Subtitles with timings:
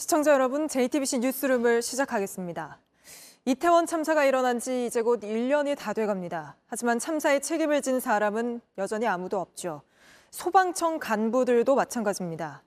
[0.00, 2.78] 시청자 여러분, JTBC 뉴스룸을 시작하겠습니다.
[3.46, 6.54] 이태원 참사가 일어난 지 이제 곧 1년이 다 돼갑니다.
[6.68, 9.82] 하지만 참사의 책임을 진 사람은 여전히 아무도 없죠.
[10.30, 12.62] 소방청 간부들도 마찬가지입니다.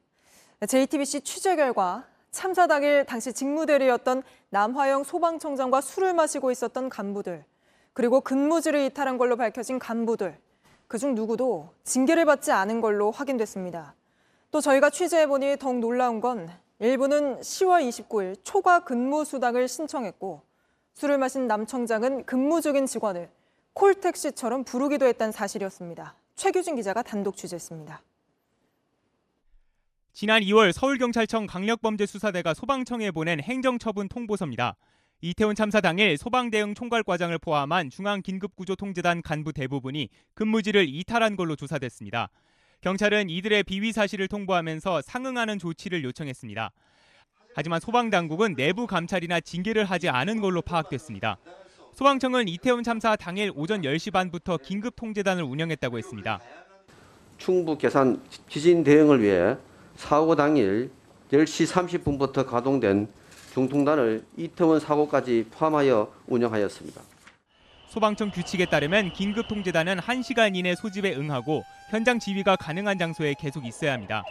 [0.68, 7.46] JTBC 취재 결과 참사 당일 당시 직무대리였던 남화영 소방청장과 술을 마시고 있었던 간부들,
[7.94, 10.38] 그리고 근무지를 이탈한 걸로 밝혀진 간부들,
[10.90, 13.96] 그중 누구도 징계를 받지 않은 걸로 확인됐습니다.
[14.52, 16.50] 또 저희가 취재해보니 더욱 놀라운 건
[16.82, 20.42] 일부는 10월 29일 초과 근무 수당을 신청했고
[20.96, 23.30] 술을 마신 남 청장은 근무 중인 직원을
[23.74, 26.16] 콜택시처럼 부르기도 했다는 사실이었습니다.
[26.36, 28.02] 최규진 기자가 단독 취재했습니다.
[30.12, 34.76] 지난 2월 서울경찰청 강력범죄수사대가 소방청에 보낸 행정처분 통보서입니다.
[35.22, 42.32] 이태원 참사 당일 소방대응 총괄과장을 포함한 중앙긴급구조통제단 간부 대부분이 근무지를 이탈한 걸로 조사됐습니다.
[42.82, 46.72] 경찰은 이들의 비위 사실을 통보하면서 상응하는 조치를 요청했습니다.
[47.54, 51.38] 하지만 소방당국은 내부 감찰이나 징계를 하지 않은 걸로 파악됐습니다.
[51.94, 56.40] 소방청은 이태원 참사 당일 오전 10시 반부터 긴급 통제단을 운영했다고 했습니다.
[57.38, 59.58] 충북 계산 지진 대응을 위해
[59.96, 60.90] 사고 당일
[61.32, 63.08] 10시 30분부터 가동된
[63.54, 67.11] 중통단을 이태원 사고까지 포함하여 운영하였습니다.
[67.92, 73.92] 소방청 규칙에 따르면 긴급 통제단은 1시간 이내 소집에 응하고 현장 지휘가 가능한 장소에 계속 있어야
[73.92, 74.24] 합니다.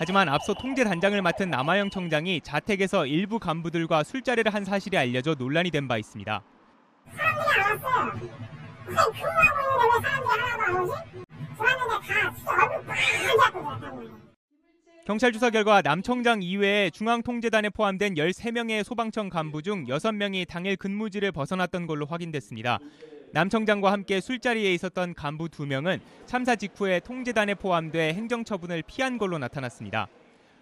[0.00, 5.70] 하지만 앞서 통제 단장을 맡은 남아영 청장이 자택에서 일부 간부들과 술자리를 한 사실이 알려져 논란이
[5.70, 6.42] 된 바 있습니다.
[7.16, 8.10] 사람들이 안 왔어요.
[8.84, 10.92] 선생님 근무하고 있는데 왜 사람들이 하나도 안 오지?
[11.56, 14.24] 들어왔는데 다 진짜 얼굴 빨갛게 잡고 들었단 말이에요.
[15.06, 21.30] 경찰 조사 결과 남 청장 이외에 중앙통제단에 포함된 13명의 소방청 간부 중 6명이 당일 근무지를
[21.30, 22.78] 벗어났던 걸로 확인됐습니다.
[23.30, 30.08] 남 청장과 함께 술자리에 있었던 간부 2명은 참사 직후에 통제단에 포함돼 행정처분을 피한 걸로 나타났습니다.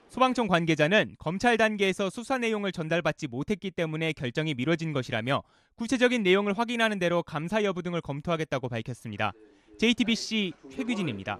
[0.08, 5.44] 소방청 관계자는 검찰 단계에서 수사 내용을 전달받지 못했기 때문에 결정이 미뤄진 것이라며
[5.76, 9.30] 구체적인 내용을 확인하는 대로 감사 여부 등을 검토하겠다고 밝혔습니다.
[9.78, 11.38] JTBC 최규진입니다.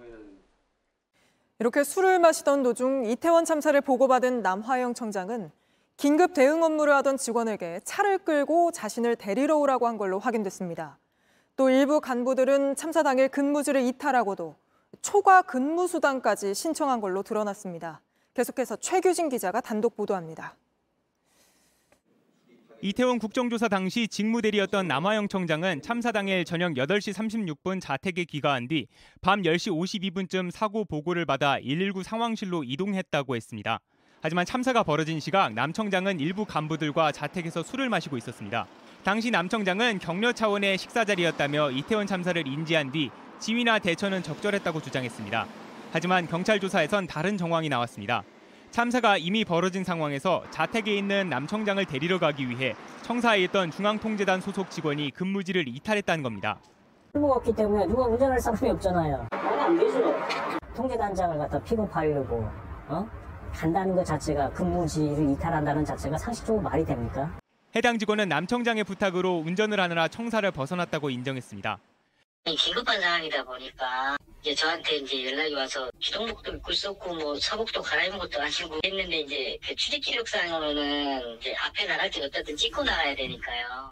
[1.62, 5.52] 이렇게 술을 마시던 도중 이태원 참사를 보고받은 남화영 청장은
[5.96, 10.98] 긴급 대응 업무를 하던 직원에게 차를 끌고 자신을 데리러 오라고 한 걸로 확인됐습니다.
[11.54, 14.56] 또 일부 간부들은 참사 당일 근무지를 이탈하고도
[15.02, 18.00] 초과 근무 수당까지 신청한 걸로 드러났습니다.
[18.34, 20.56] 계속해서 최규진 기자가 단독 보도합니다.
[22.84, 28.88] 이태원 국정조사 당시 직무대리였던 남화영 청장은 참사 당일 저녁 8시 36분 자택에 귀가한 뒤
[29.20, 33.78] 밤 10시 52분쯤 사고 보고를 받아 119 상황실로 이동했다고 했습니다.
[34.20, 38.66] 하지만 참사가 벌어진 시각 남 청장은 일부 간부들과 자택에서 술을 마시고 있었습니다.
[39.04, 45.46] 당시 남 청장은 격려 차원의 식사 자리였다며 이태원 참사를 인지한 뒤 지휘나 대처는 적절했다고 주장했습니다.
[45.92, 48.24] 하지만 경찰 조사에선 다른 정황이 나왔습니다.
[48.72, 54.70] 참사가 이미 벌어진 상황에서 자택에 있는 남 청장을 데리러 가기 위해 청사에 있던 중앙통제단 소속
[54.70, 56.58] 직원이 근무지를 이탈했다는 겁니다.
[57.12, 59.28] 필요가 없기 때문에 누가 운전할 사람이 없잖아요.
[60.74, 62.48] 통제단장을 갖다 픽업하려고
[62.88, 63.06] 어?
[63.52, 67.30] 간다는 것 자체가 근무지를 이탈한다는 자체가 상식적으로 말이 됩니까?
[67.76, 71.78] 해당 직원은 남 청장의 부탁으로 운전을 하느라 청사를 벗어났다고 인정했습니다.
[72.56, 78.40] 긴급한 상황이다 보니까 이제 저한테 이제 연락이 와서 기동복도 입고 있었고 뭐 사복도 갈아입은 것도
[78.40, 83.90] 아니고 했는데 이제 그 출입 기록상으로는 이제 앞에 나갈 때 어쨌든 찍고 나가야 되니까요.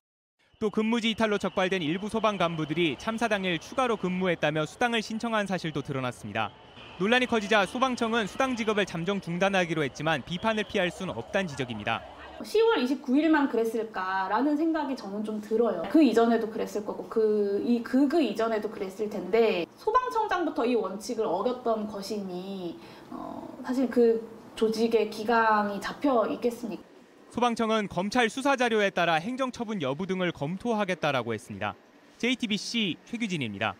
[0.58, 6.50] 또 근무지 이탈로 적발된 일부 소방 간부들이 참사 당일 추가로 근무했다며 수당을 신청한 사실도 드러났습니다.
[6.98, 12.02] 논란이 커지자 소방청은 수당 지급을 잠정 중단하기로 했지만 비판을 피할 수는 없다는 지적입니다.
[12.42, 15.82] 10월 29일만 그랬을까라는 생각이 저는 좀 들어요.
[15.90, 22.78] 그 이전에도 그랬을 거고 그이그그 이전에도 그랬을 텐데 소방청장부터 이 원칙을 어겼던 것이니
[23.10, 26.82] 어, 사실 그 조직의 기강이 잡혀 있겠습니까?
[27.30, 31.74] 소방청은 검찰 수사 자료에 따라 행정처분 여부 등을 검토하겠다라고 했습니다.
[32.18, 33.74] JTBC 최규진입니다.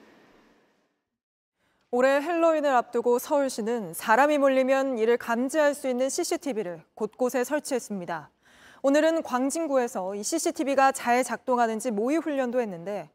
[1.92, 8.30] 올해 헬로윈을 앞두고 서울시는 사람이 몰리면 이를 감지할 수 있는 CCTV를 곳곳에 설치했습니다.
[8.82, 13.10] 오늘은 광진구에서 이 CCTV가 잘 작동하는지 모의 훈련도 했는데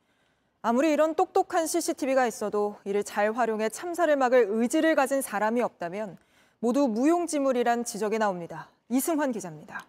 [0.62, 6.17] 아무리 이런 똑똑한 CCTV가 있어도 이를 잘 활용해 참사를 막을 의지를 가진 사람이 없다면
[6.59, 8.69] 모두 무용지물이란 지적이 나옵니다.
[8.89, 9.88] 이승환 기자입니다.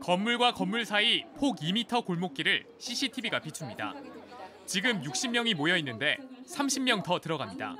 [0.00, 3.94] 건물과 건물 사이 폭 2m 골목길을 CCTV가 비춥니다.
[4.66, 7.76] 지금 60명이 모여 있는데 30명 더 들어갑니다.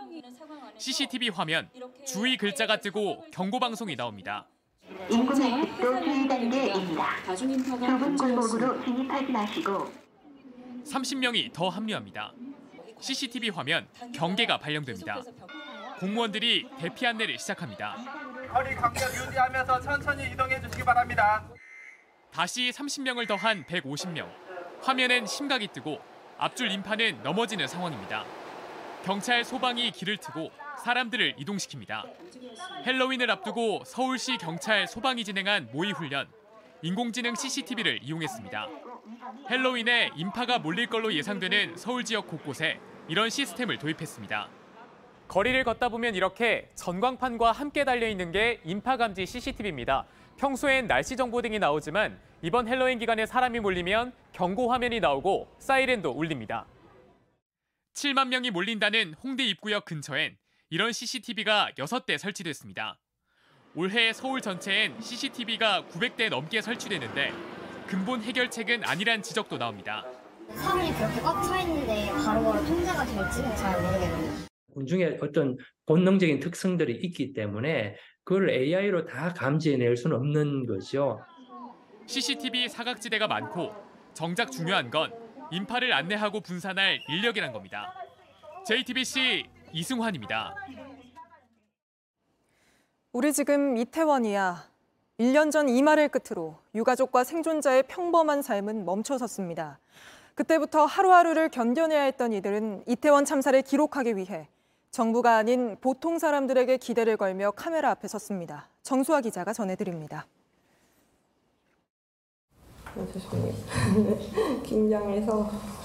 [0.79, 1.70] CCTV 화면
[2.06, 4.47] 주의 글자가 뜨고 경고 방송이 나옵니다.
[5.11, 7.35] 인구 밀집도 주의 단계입니다.
[7.37, 9.93] 좁은 골목으로 진입하지 마시고
[10.85, 12.32] 30명이 더 합류합니다.
[13.00, 15.20] CCTV 화면 경계가 발령됩니다.
[16.00, 17.96] 공무원들이 대피 안내를 시작합니다.
[18.50, 21.46] 거리 간격 유지하면서 천천히 이동해 주시기 바랍니다.
[22.32, 24.26] 다시 30명을 더한 150명.
[24.81, 26.00] 화면엔 심각이 뜨고
[26.38, 28.25] 앞줄 인파는 넘어지는 상황입니다.
[29.05, 32.05] 경찰 소방이 길을 트고 사람들을 이동시킵니다.
[32.87, 36.29] 헬로윈을 앞두고 서울시 경찰 소방이 진행한 모의 훈련.
[36.83, 38.69] 인공지능 CCTV를 이용했습니다.
[39.51, 42.79] 헬로윈에 인파가 몰릴 걸로 예상되는 서울 지역 곳곳에
[43.09, 44.49] 이런 시스템을 도입했습니다.
[45.27, 50.07] 거리를 걷다 보면 이렇게 전광판과 함께 달려 있는 게 인파 감지 CCTV입니다.
[50.39, 56.67] 평소엔 날씨 정보 등이 나오지만 이번 헬로윈 기간에 사람이 몰리면 경고 화면이 나오고 사이렌도 울립니다.
[57.95, 60.37] 7만 명이 몰린다는 홍대 입구역 근처엔
[60.70, 62.99] 이런 CCTV가 6대 설치됐습니다.
[63.75, 67.32] 올해 서울 전체엔 CCTV가 900대 넘게 설치되는데
[67.87, 70.05] 근본 해결책은 아니란 지적도 나옵니다.
[70.55, 74.47] 사람이 그렇게 꽉 차 있는데 바로바로 통제가 될지는 잘 모르겠네요.
[74.75, 75.56] 군중의 어떤
[75.87, 81.20] 본능적인 특성들이 있기 때문에 그걸 AI로 다 감지해낼 수는 없는 거죠.
[82.06, 83.73] CCTV 사각지대가 많고
[84.12, 85.12] 정작 중요한 건
[85.50, 87.94] 인파를 안내하고 분산할 인력이란 겁니다.
[88.67, 90.55] JTBC 이승환입니다.
[93.12, 94.65] 우리 지금 이태원이야.
[95.19, 99.81] 1년 전 이 말을 끝으로 유가족과 생존자의 평범한 삶은 멈춰섰습니다.
[100.37, 104.49] 그때부터 하루하루를 견뎌내야 했던 이들은 이태원 참사를 기록하기 위해
[104.93, 108.69] 정부가 아닌 보통 사람들에게 기대를 걸며 카메라 앞에 섰습니다.
[108.85, 110.26] 정수아 기자가 전해드립니다.
[114.65, 115.50] 긴장해서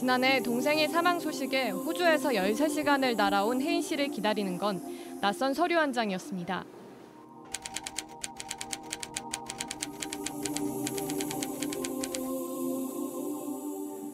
[0.00, 4.80] 지난해 동생의 사망 소식에 호주에서 13시간을 날아온 혜인 씨를 기다리는 건
[5.20, 6.64] 낯선 서류 한 장이었습니다.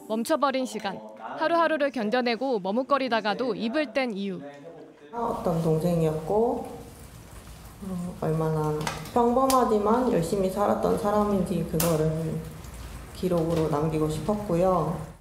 [0.09, 0.99] 멈춰버린 시간.
[1.21, 4.41] 하루하루를 견뎌내고 머뭇거리다가도 입을 뗀 이유.
[5.13, 6.67] 어떤 동생이었고
[7.87, 8.77] 어, 얼마나
[9.15, 12.41] 평범하지만 열심히 살았던 사람인지 그거를
[13.15, 15.16] 기록으로 남기고 싶었고요.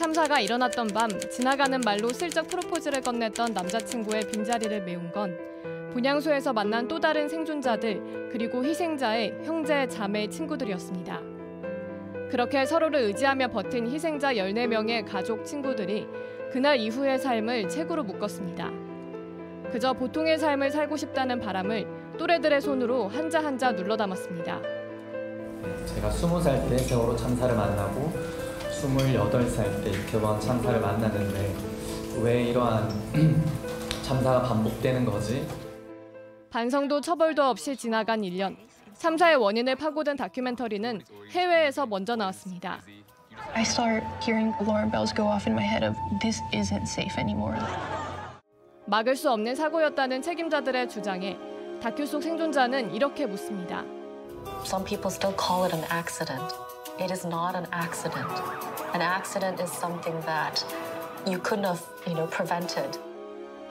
[0.00, 5.36] 참사가 일어났던 밤 지나가는 말로 슬쩍 프로포즈를 건넸던 남자친구의 빈자리를 메운 건
[5.92, 11.20] 분향소에서 만난 또 다른 생존자들 그리고 희생자의 형제, 자매, 친구들이었습니다.
[12.30, 16.08] 그렇게 서로를 의지하며 버틴 희생자 14명의 가족, 친구들이
[16.50, 18.70] 그날 이후의 삶을 책으로 묶었습니다.
[19.70, 24.62] 그저 보통의 삶을 살고 싶다는 바람을 또래들의 손으로 한자 한자 눌러 담았습니다.
[25.94, 28.39] 제가 20살 때 세월호 참사를 만나고
[28.88, 31.54] 28살 때 이태원 참사를 만났는데
[32.22, 32.88] 왜 이러한
[34.02, 35.46] 참사가 반복되는 거지?
[36.50, 38.56] 반성도 처벌도 없이 지나간 1년.
[38.98, 41.00] 참사의 원인을 파고든 다큐멘터리는
[41.30, 42.80] 해외에서 먼저 나왔습니다.
[43.54, 47.56] I start hearing alarm bells go off in my head of this isn't safe anymore.
[48.86, 51.38] 막을 수 없는 사고였다는 책임자들의 주장에
[51.80, 53.84] 다큐 속 생존자는 이렇게 묻습니다.
[54.64, 56.69] Some people still call it an accident.
[57.00, 58.28] It is not an accident.
[58.92, 60.62] An accident is something that
[61.26, 63.00] you couldn't have, you know, prevented.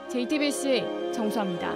[0.08, 1.72] JTBC 정수아입니다.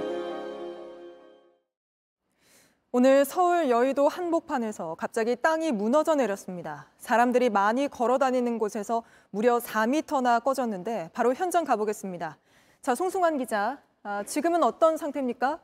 [2.91, 6.89] 오늘 서울 여의도 한복판에서 갑자기 땅이 무너져 내렸습니다.
[6.99, 12.37] 사람들이 많이 걸어 다니는 곳에서 무려 4m나 꺼졌는데 바로 현장 가보겠습니다.
[12.83, 15.61] 자, 송승환 기자, 아, 지금은 어떤 상태입니까?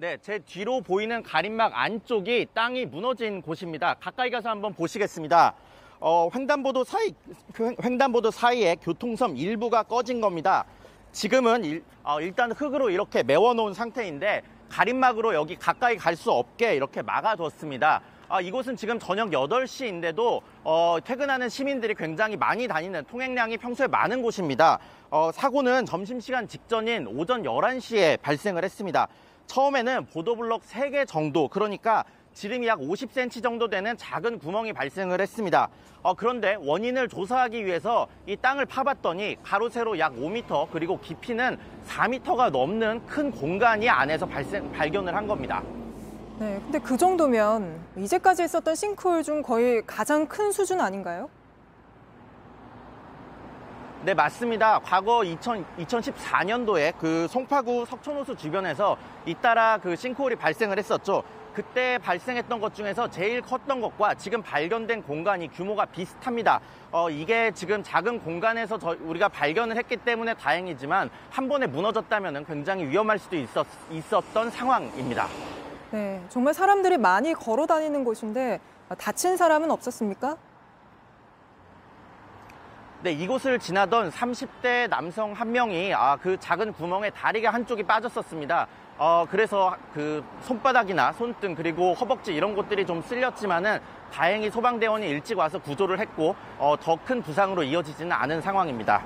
[0.00, 3.94] 네, 제 뒤로 보이는 가림막 안쪽이 땅이 무너진 곳입니다.
[3.94, 5.54] 가까이 가서 한번 보시겠습니다.
[5.98, 7.12] 어, 횡단보도 사이,
[7.52, 10.64] 그 횡단보도 사이에 교통섬 일부가 꺼진 겁니다.
[11.10, 17.02] 지금은 일, 어, 일단 흙으로 이렇게 메워놓은 상태인데 가림막으로 여기 가까이 갈 수 없게 이렇게
[17.02, 18.00] 막아뒀습니다.
[18.28, 24.78] 아, 이곳은 지금 저녁 8시인데도 어, 퇴근하는 시민들이 굉장히 많이 다니는 통행량이 평소에 많은 곳입니다.
[25.10, 29.08] 어, 사고는 점심시간 직전인 오전 11시에 발생을 했습니다.
[29.48, 35.68] 처음에는 보도블럭 3개 정도 그러니까 지름이 약 50cm 정도 되는 작은 구멍이 발생을 했습니다.
[36.02, 42.50] 어, 그런데 원인을 조사하기 위해서 이 땅을 파봤더니 가로 세로 약 5m 그리고 깊이는 4m가
[42.50, 45.62] 넘는 큰 공간이 안에서 발생, 발견을 한 겁니다.
[46.38, 51.28] 네, 근데 그 정도면 이제까지 있었던 싱크홀 중 거의 가장 큰 수준 아닌가요?
[54.04, 54.78] 네, 맞습니다.
[54.84, 61.24] 과거 2000, 2014년도에 그 송파구 석촌호수 주변에서 잇따라 그 싱크홀이 발생을 했었죠.
[61.52, 66.60] 그때 발생했던 것 중에서 제일 컸던 것과 지금 발견된 공간이 규모가 비슷합니다.
[66.92, 72.86] 어, 이게 지금 작은 공간에서 저, 우리가 발견을 했기 때문에 다행이지만 한 번에 무너졌다면 굉장히
[72.86, 75.26] 위험할 수도 있었, 있었던 상황입니다.
[75.90, 78.60] 네, 정말 사람들이 많이 걸어 다니는 곳인데
[78.96, 80.36] 다친 사람은 없었습니까?
[83.00, 88.66] 네, 이곳을 지나던 30대 남성 한 명이 아, 그 작은 구멍에 다리가 한쪽이 빠졌었습니다.
[88.98, 93.78] 어, 그래서 그 손바닥이나 손등 그리고 허벅지 이런 곳들이 좀 쓸렸지만은
[94.12, 99.04] 다행히 소방대원이 일찍 와서 구조를 했고 어, 더 큰 부상으로 이어지지는 않은 상황입니다.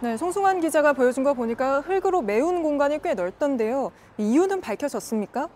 [0.00, 3.92] 네, 송승환 기자가 보여준 거 보니까 흙으로 메운 공간이 꽤 넓던데요.
[4.16, 5.48] 이유는 밝혀졌습니까?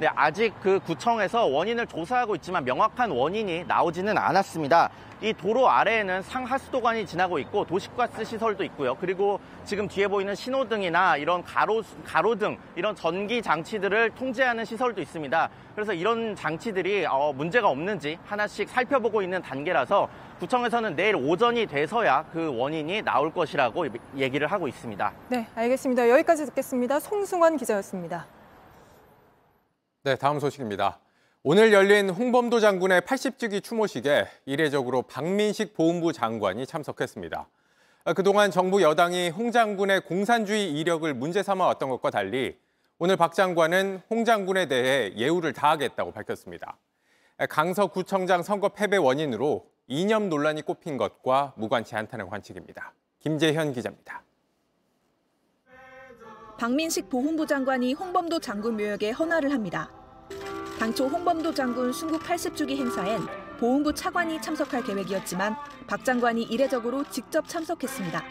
[0.00, 4.90] 네, 아직 그 구청에서 원인을 조사하고 있지만 명확한 원인이 나오지는 않았습니다.
[5.20, 8.94] 이 도로 아래에는 상하수도관이 지나고 있고 도시가스 시설도 있고요.
[8.94, 15.48] 그리고 지금 뒤에 보이는 신호등이나 이런 가로, 가로등, 이런 전기 장치들을 통제하는 시설도 있습니다.
[15.74, 22.56] 그래서 이런 장치들이 어, 문제가 없는지 하나씩 살펴보고 있는 단계라서 구청에서는 내일 오전이 돼서야 그
[22.56, 25.12] 원인이 나올 것이라고 얘기를 하고 있습니다.
[25.30, 26.08] 네, 알겠습니다.
[26.08, 27.00] 여기까지 듣겠습니다.
[27.00, 28.37] 송승환 기자였습니다.
[30.04, 31.00] 네, 다음 소식입니다.
[31.42, 37.48] 오늘 열린 홍범도 장군의 80주기 추모식에 이례적으로 박민식 보훈부 장관이 참석했습니다.
[38.14, 42.56] 그동안 정부 여당이 홍 장군의 공산주의 이력을 문제 삼아 왔던 것과 달리
[43.00, 46.78] 오늘 박 장관은 홍 장군에 대해 예우를 다하겠다고 밝혔습니다.
[47.50, 52.92] 강서구청장 선거 패배 원인으로 이념 논란이 꼽힌 것과 무관치 않다는 관측입니다.
[53.18, 54.22] 김재현 기자입니다.
[56.58, 59.92] 박민식 보훈부 장관이 홍범도 장군 묘역에 헌화를 합니다.
[60.80, 63.20] 당초 홍범도 장군 순국 80주기 행사엔
[63.60, 65.54] 보훈부 차관이 참석할 계획이었지만
[65.86, 68.24] 박 장관이 이례적으로 직접 참석했습니다.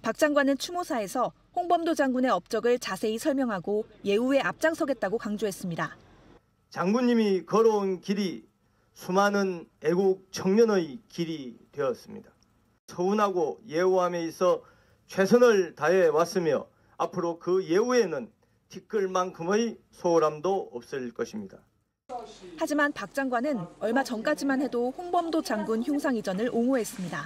[0.00, 5.98] 박 장관은 추모사에서 홍범도 장군의 업적을 자세히 설명하고 예우에 앞장서겠다고 강조했습니다.
[6.70, 8.46] 장군님이 걸어온 길이
[8.94, 12.30] 수많은 애국 청년의 길이 되었습니다.
[12.86, 14.62] 서운하고 예우함에 있어
[15.08, 18.30] 최선을 다해 왔으며 앞으로 그 예우에는
[18.68, 21.58] 티끌만큼의 소홀함도 없을 것입니다.
[22.58, 27.24] 하지만 박 장관은 얼마 전까지만 해도 홍범도 장군 흉상 이전을 옹호했습니다.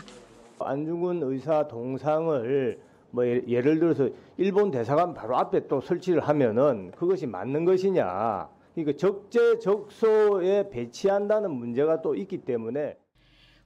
[0.60, 7.64] 안중근 의사 동상을 뭐 예를 들어서 일본 대사관 바로 앞에 또 설치를 하면은 그것이 맞는
[7.64, 8.48] 것이냐.
[8.74, 12.96] 그러니까 적재적소에 배치한다는 문제가 또 있기 때문에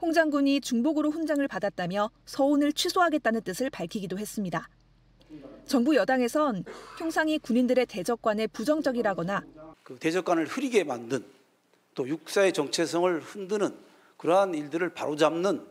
[0.01, 4.69] 홍 장군이 중복으로 훈장을 받았다며 서훈을 취소하겠다는 뜻을 밝히기도 했습니다.
[5.67, 6.65] 정부 여당에선
[6.99, 9.43] 형상이 군인들의 대적관에 부정적이라거나
[9.83, 11.25] 그 대적관을 흐리게 만든
[11.95, 13.75] 또 육사의 정체성을 흔드는
[14.17, 15.67] 그러한 일들을 바로잡는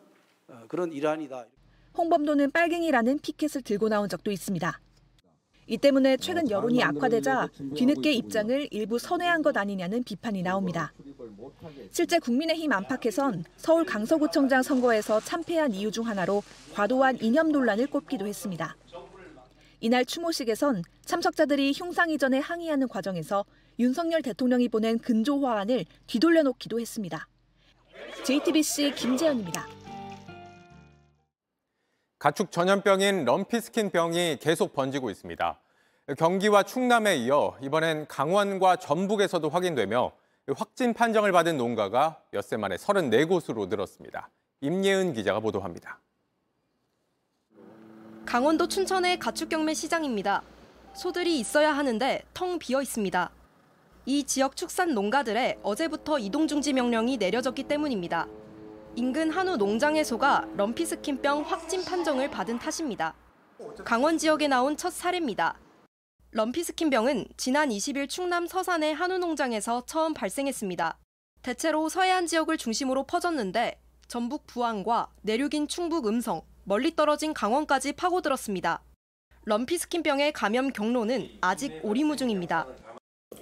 [0.67, 1.45] 그런 일환이다.
[1.97, 4.79] 홍범도는 빨갱이라는 피켓을 들고 나온 적도 있습니다.
[5.67, 10.91] 이 때문에 최근 여론이 악화되자 뒤늦게 입장을 일부 선회한 것 아니냐는 비판이 나옵니다.
[11.91, 18.75] 실제 국민의힘 안팎에선 서울 강서구청장 선거에서 참패한 이유 중 하나로 과도한 이념 논란을 꼽기도 했습니다.
[19.83, 23.45] 이날 추모식에선 참석자들이 흉상 이전에 항의하는 과정에서
[23.79, 27.27] 윤석열 대통령이 보낸 근조 화환을 뒤돌려 놓기도 했습니다.
[28.23, 29.67] JTBC 김재현입니다.
[32.19, 35.59] 가축 전염병인 럼피스킨 병이 계속 번지고 있습니다.
[36.15, 40.11] 경기와 충남에 이어 이번엔 강원과 전북에서도 확인되며
[40.55, 44.29] 확진 판정을 받은 농가가 엿새 만에 34곳으로 늘었습니다.
[44.61, 45.99] 임예은 기자가 보도합니다.
[48.25, 50.41] 강원도 춘천의 가축 경매 시장입니다.
[50.93, 53.31] 소들이 있어야 하는데 텅 비어 있습니다.
[54.05, 58.27] 이 지역 축산 농가들의 어제부터 이동 중지 명령이 내려졌기 때문입니다.
[58.95, 63.15] 인근 한우 농장의 소가 럼피스킨병 확진 판정을 받은 탓입니다.
[63.83, 65.59] 강원 지역에 나온 첫 사례입니다.
[66.31, 70.97] 럼피스킨병은 지난 20일 충남 서산의 한우 농장에서 처음 발생했습니다.
[71.41, 78.83] 대체로 서해안 지역을 중심으로 퍼졌는데 전북 부안과 내륙인 충북 음성, 멀리 떨어진 강원까지 파고들었습니다.
[79.45, 82.67] 럼피 스킨병의 감염 경로는 아직 오리무중입니다.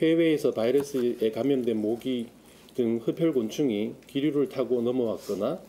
[0.02, 2.30] 해외에서 바이러스에 감염된 모기
[2.76, 5.60] 등 흡혈곤충이 기류를 타고 넘어왔거나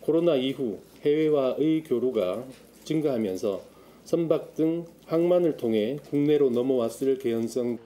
[0.00, 2.44] 코로나 이후 해외와의 교류가
[2.82, 3.62] 증가하면서
[4.02, 7.78] 선박 등 항만을 통해 국내로 넘어왔을 개연성.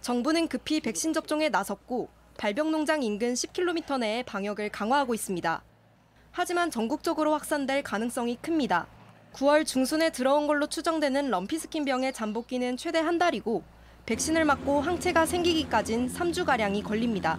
[0.00, 2.08] 정부는 급히 백신 접종에 나섰고
[2.38, 5.62] 발병농장 인근 10km 내에 방역을 강화하고 있습니다.
[6.32, 8.86] 하지만 전국적으로 확산될 가능성이 큽니다.
[9.34, 13.62] 9월 중순에 들어온 걸로 추정되는 럼피스킨병의 잠복기는 최대 한 달이고
[14.06, 17.38] 백신을 맞고 항체가 생기기까진 3주가량이 걸립니다.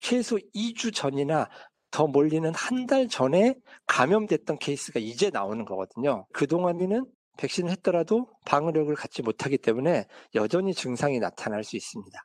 [0.00, 1.48] 최소 2주 전이나
[1.90, 3.54] 더 몰리는 한 달 전에
[3.86, 6.26] 감염됐던 케이스가 이제 나오는 거거든요.
[6.32, 7.04] 그동안에는
[7.38, 12.18] 백신을 했더라도 방어력을 갖지 못하기 때문에 여전히 증상이 나타날 수 있습니다.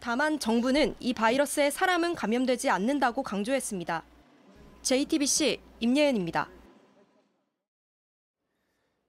[0.00, 4.02] 다만 정부는 이 바이러스에 사람은 감염되지 않는다고 강조했습니다.
[4.82, 6.48] JTBC 임예은입니다.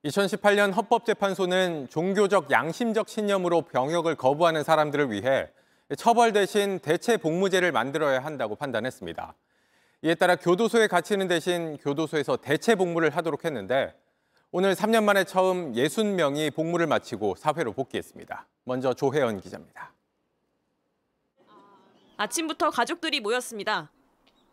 [0.05, 5.49] 2018년 헌법재판소는 종교적 양심적 신념으로 병역을 거부하는 사람들을 위해
[5.97, 9.35] 처벌 대신 대체 복무제를 만들어야 한다고 판단했습니다.
[10.03, 13.93] 이에 따라 교도소에 갇히는 대신 교도소에서 대체 복무를 하도록 했는데
[14.51, 18.47] 오늘 3년 만에 처음 60명이 복무를 마치고 사회로 복귀했습니다.
[18.65, 19.93] 먼저 조혜연 기자입니다.
[22.17, 23.91] 아침부터 가족들이 모였습니다.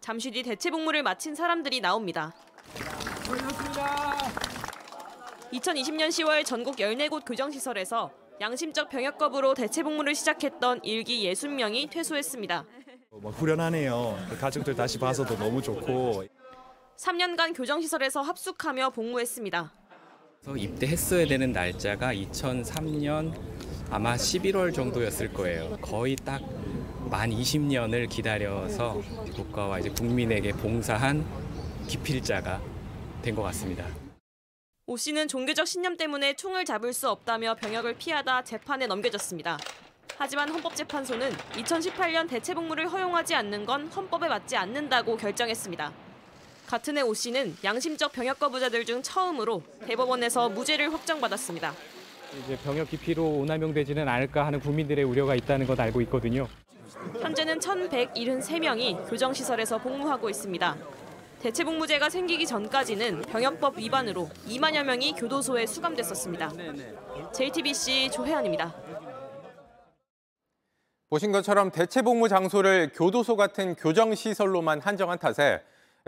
[0.01, 2.33] 잠시 뒤 대체 복무를 마친 사람들이 나옵니다.
[5.53, 12.65] 2020년 10월 전국 14곳 교정시설에서 양심적 병역 거부로 대체 복무를 시작했던 일기 60명이 퇴소했습니다.
[13.11, 14.17] 뭐 후련하네요.
[14.41, 16.25] 가족들 다시 봐서도 너무 좋고.
[16.97, 19.73] 3년간 교정시설에서 합숙하며 복무했습니다.
[20.57, 23.35] 입대했어야 되는 날짜가 2003년
[23.91, 25.77] 아마 11월 정도였을 거예요.
[25.81, 26.41] 거의 딱
[27.11, 29.01] 만 20년을 기다려서
[29.35, 31.25] 국가와 이제 국민에게 봉사한
[31.89, 32.61] 기필자가
[33.23, 33.85] 된 것 같습니다.
[34.87, 39.59] 오 씨는 종교적 신념 때문에 총을 잡을 수 없다며 병역을 피하다 재판에 넘겨졌습니다.
[40.17, 45.93] 하지만 헌법재판소는 2018년 대체 복무를 허용하지 않는 건 헌법에 맞지 않는다고 결정했습니다.
[46.67, 51.73] 같은 해 오 씨는 양심적 병역 거부자들 중 처음으로 대법원에서 무죄를 확정받았습니다.
[52.45, 56.47] 이제 병역 기피로 오남용되지는 않을까 하는 국민들의 우려가 있다는 것 알고 있거든요.
[57.21, 60.77] 현재는 1,173명이 교정시설에서 복무하고 있습니다.
[61.41, 66.51] 대체 복무제가 생기기 전까지는 병역법 위반으로 2만여 명이 교도소에 수감됐었습니다.
[67.33, 68.75] JTBC 조혜연입니다.
[71.09, 75.63] 보신 것처럼 대체 복무 장소를 교도소 같은 교정 시설로만 한정한 탓에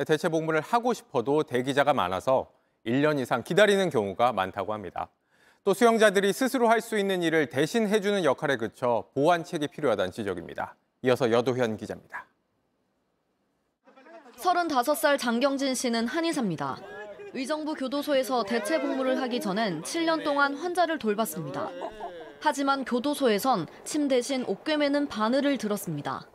[0.06, 2.50] 대체 복무를 하고 싶어도 대기자가 많아서
[2.84, 5.08] 1년 이상 기다리는 경우가 많다고 합니다.
[5.62, 10.74] 또 수용자들이 스스로 할 수 있는 일을 대신 해주는 역할에 그쳐 보완책이 필요하다는 지적입니다.
[11.02, 12.26] 이어서 여도현 기자입니다.
[14.36, 16.78] 35살 장경진 씨는 한의사입니다.
[17.32, 21.70] 의정부 교도소에서 대체 복무를 하기 전엔 7년 동안 환자를 돌봤습니다.
[22.40, 26.26] 하지만 교도소에선 침 대신 옥괴매는 바늘을 들었습니다.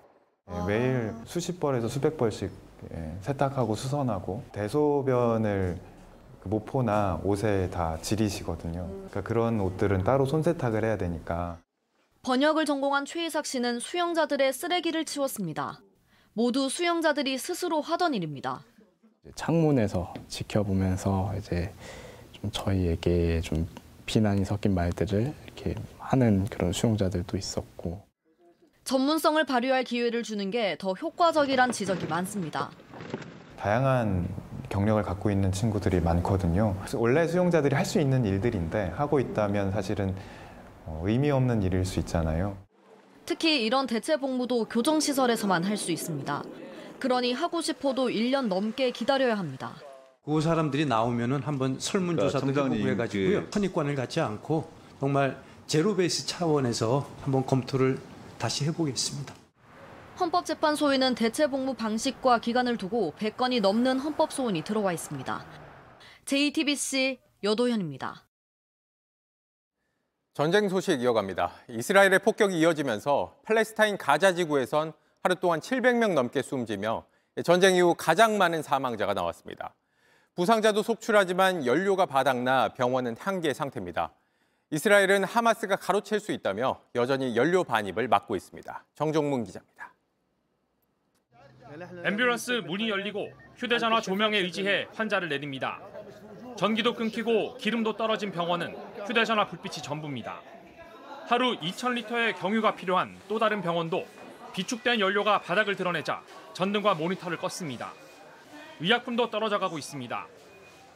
[0.49, 2.51] 예, 매일 수십 벌에서 수백 벌씩
[2.93, 5.79] 예, 세탁하고 수선하고 대소변을
[6.41, 8.87] 그 모포나 옷에 다 지리시거든요.
[8.87, 11.57] 그러니까 그런 옷들은 따로 손세탁을 해야 되니까
[12.25, 15.79] 번역을 전공한 최희삭 씨는 수용자들의 쓰레기를 치웠습니다.
[16.33, 18.63] 모두 수용자들이 스스로 하던 일입니다.
[19.35, 21.71] 창문에서 지켜보면서 이제
[22.31, 23.67] 좀 저희에게 좀
[24.07, 28.01] 비난이 섞인 말들을 이렇게 하는 그런 수용자들도 있었고
[28.85, 32.71] 전문성을 발휘할 기회를 주는 게 더 효과적이란 지적이 많습니다.
[33.59, 34.27] 다양한
[34.69, 36.75] 경력을 갖고 있는 친구들이 많거든요.
[36.95, 40.15] 원래 수용자들이 할 수 있는 일들인데 하고 있다면 사실은 어,
[41.03, 42.57] 의미 없는 일일 수 있잖아요.
[43.25, 46.43] 특히 이런 대체 복무도 교정시설에서만 할 수 있습니다.
[46.99, 49.75] 그러니 하고 싶어도 1년 넘게 기다려야 합니다.
[50.23, 53.45] 그 사람들이 나오면은 한번 설문조사도 그러니까 해가지고요.
[53.45, 54.69] 그- 선입관을 갖지 않고
[54.99, 57.99] 정말 제로베이스 차원에서 한번 검토를
[58.37, 59.33] 다시 해보겠습니다.
[60.19, 65.45] 헌법재판소에는 대체 복무 방식과 기간을 두고 100건이 넘는 헌법 소원이 들어와 있습니다.
[66.25, 68.24] JTBC 여도현입니다.
[70.35, 71.49] 전쟁 소식 이어갑니다.
[71.69, 74.91] 이스라엘의 폭격이 이어지면서 팔레스타인 가자 지구에선
[75.23, 77.05] 하루 동안 700명 넘게 숨지며
[77.45, 79.73] 전쟁 이후 가장 많은 사망자가 나왔습니다.
[80.35, 84.11] 부상자도 속출하지만 연료가 바닥나 병원은 한계 상태입니다.
[84.71, 88.83] 이스라엘은 하마스가 가로챌 수 있다며 여전히 연료 반입을 막고 있습니다.
[88.93, 89.93] 정종문 기자입니다.
[92.03, 95.79] 앰뷸런스 문이 열리고 휴대전화 조명에 의지해 환자를 내립니다.
[96.57, 100.41] 전기도 끊기고 기름도 떨어진 병원은 휴대전화 불빛이 전부입니다.
[101.27, 104.05] 하루 2,000리터의 경유가 필요한 또 다른 병원도
[104.53, 107.89] 비축된 연료가 바닥을 드러내자 전등과 모니터를 껐습니다.
[108.79, 110.27] 의약품도 떨어져 가고 있습니다.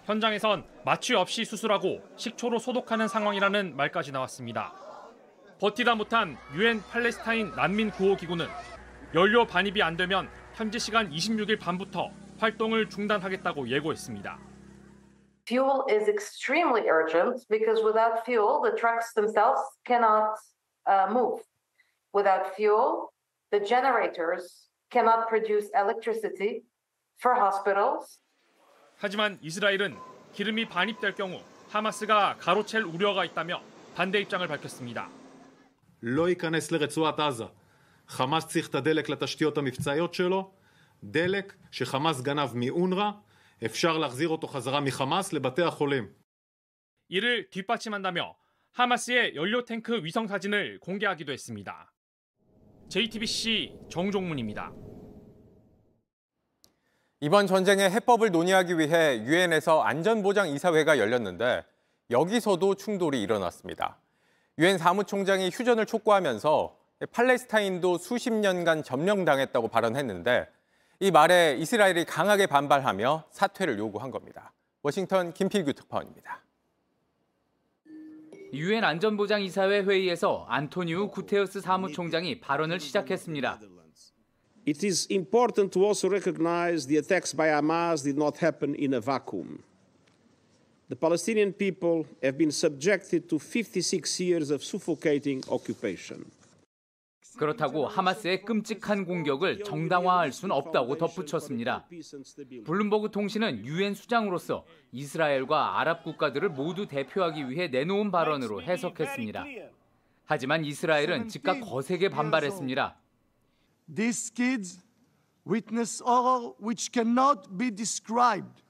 [0.05, 4.73] 현장에선 마취 없이 수술하고 식초로 소독하는 상황이라는 말까지 나왔습니다.
[5.59, 8.47] 버티다 못한 유엔 팔레스타인 난민 구호 기구는
[9.13, 14.39] 연료 반입이 안 되면 현지 시간 26일 밤부터 활동을 중단하겠다고 예고했습니다.
[15.48, 20.38] Fuel is extremely urgent because without fuel, the trucks themselves cannot
[20.86, 21.40] uh, move.
[22.14, 23.12] Without fuel,
[23.52, 26.62] the generators cannot produce electricity
[27.18, 28.20] for hospitals.
[28.98, 29.96] 하지만 이스라엘은
[30.32, 33.60] 기름이 반입될 경우 하마스가 가로챌 우려가 있다며
[33.94, 35.08] 반대 입장을 밝혔습니다.
[36.02, 37.44] לא ייכנס לרצועת עזה.
[38.08, 40.52] חמאס צריך את הדלק לתשתיות המבצעיות שלו,
[41.02, 43.10] דלק שחמאס גנב מאונר"א,
[43.64, 46.12] אפשר להחזיר אותו חזרה מחמאס לבתי החולים.
[47.08, 48.36] 이를 뒷받침한다며
[48.72, 51.92] 하마스의 연료 탱크 위성 사진을 공개하기도 했습니다.
[52.88, 54.72] JTBC 정종문입니다.
[57.20, 61.64] 이번 전쟁의 해법을 논의하기 위해 유엔에서 안전보장이사회가 열렸는데
[62.10, 63.98] 여기서도 충돌이 일어났습니다.
[64.58, 66.76] 유엔 사무총장이 휴전을 촉구하면서
[67.12, 70.48] 팔레스타인도 수십 년간 점령당했다고 발언했는데
[71.01, 74.51] 이 말에 이스라엘이 강하게 반발하며 사퇴를 요구한 겁니다.
[74.81, 76.43] 워싱턴 김필규 특파원입니다.
[78.51, 83.61] 유엔 안전보장이사회 회의에서 안토니우 구테우스 사무총장이 발언을 시작했습니다.
[84.67, 88.99] It is important to also recognize the attacks by Hamas did not happen in a
[88.99, 89.63] vacuum.
[90.89, 96.25] The Palestinian people have been subjected to 56 years of suffocating occupation.
[97.37, 101.87] 그렇다고 하마스의 끔찍한 공격을 정당화할 수는 없다고 덧붙였습니다.
[102.65, 109.45] 블룸버그 통신은 유엔 수장으로서 이스라엘과 아랍 국가들을 모두 대표하기 위해 내놓은 발언으로 해석했습니다.
[110.25, 112.95] 하지만 이스라엘은 즉각 거세게 반발했습니다.
[113.95, 114.83] These kids
[115.47, 118.61] witness horror which cannot be described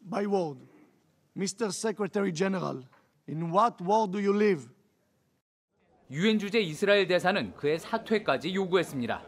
[0.00, 0.60] by word.
[1.36, 1.72] Mr.
[1.72, 2.82] Secretary General,
[3.26, 4.68] in what world do you live?
[6.12, 9.22] 유엔 주재 이스라엘 대사는 그의 사퇴까지 요구했습니다.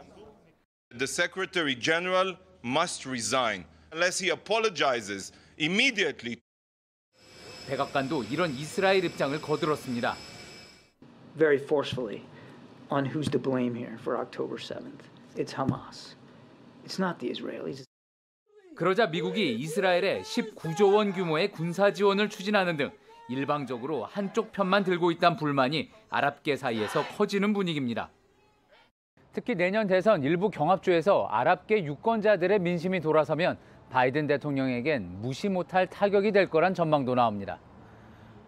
[0.91, 6.37] The Secretary General must resign unless he apologizes immediately.
[7.67, 10.15] 백악관도 이런 이스라엘 입장을 거들었습니다.
[11.35, 12.21] very forcefully
[12.91, 15.09] on who's to blame here for October 7th.
[15.35, 16.13] It's Hamas.
[16.85, 17.83] It's not the Israelis.
[18.75, 22.91] 그러자 미국이 이스라엘에 19조 원 규모의 군사 지원을 추진하는 등
[23.27, 28.09] 일방적으로 한쪽 편만 들고 있다는 불만이 아랍계 사이에서 커지는 분위기입니다.
[29.33, 33.57] 특히 내년 대선 일부 경합주에서 아랍계 유권자들의 민심이 돌아서면
[33.89, 37.59] 바이든 대통령에겐 무시 못할 타격이 될 거란 전망도 나옵니다.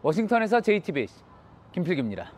[0.02, 1.14] 워싱턴에서 JTBC
[1.74, 2.32] 김필기입니다.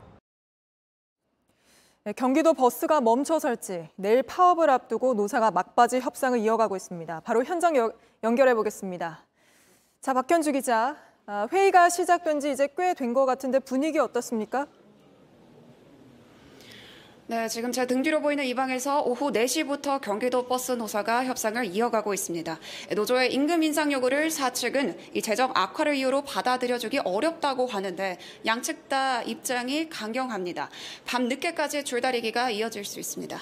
[2.06, 7.20] 네, 경기도 버스가 멈춰설지 내일 파업을 앞두고 노사가 막바지 협상을 이어가고 있습니다.
[7.20, 7.92] 바로 현장 여,
[8.24, 9.26] 연결해 보겠습니다.
[10.02, 11.09] 자, 박현주 기자.
[11.32, 14.66] 아, 회의가 시작된 지 이제 꽤 된 것 같은데 분위기 어떻습니까?
[17.28, 22.16] 네, 지금 제 등 뒤로 보이는 이 방에서 오후 4시부터 경기도 버스 노사가 협상을 이어가고
[22.16, 22.58] 있습니다.
[22.96, 29.88] 노조의 임금 인상 요구를 사측은 이 재정 악화를 이유로 받아들여주기 어렵다고 하는데 양측 다 입장이
[29.90, 30.72] 강경합니다.
[31.06, 33.38] 밤 늦게까지 줄다리기가 이어질 수 있습니다.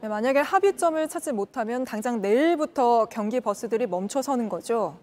[0.00, 4.98] 네, 만약에 합의점을 찾지 못하면 당장 내일부터 경기 버스들이 멈춰서는 거죠.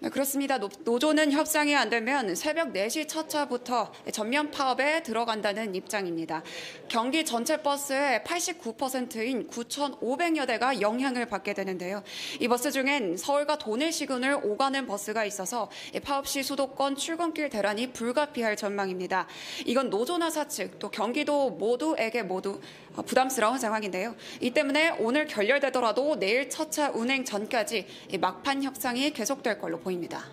[0.00, 0.58] 네, 그렇습니다.
[0.58, 6.44] 노, 노조는 협상이 안 되면 새벽 4시 첫 차부터 전면 파업에 들어간다는 입장입니다.
[6.86, 12.04] 경기 전체 버스의 89%인 9,500여 대가 영향을 받게 되는데요.
[12.38, 15.68] 이 버스 중엔 서울과 도내 시군을 오가는 버스가 있어서
[16.04, 19.26] 파업 시 수도권 출근길 대란이 불가피할 전망입니다.
[19.66, 22.60] 이건 노조나 사측 또 경기도 모두에게 모두
[23.02, 24.14] 부담스러운 상황인데요.
[24.40, 27.86] 이 때문에 오늘 결렬되더라도 내일 첫차 운행 전까지
[28.20, 30.24] 막판 협상이 계속될 걸로 보입니다.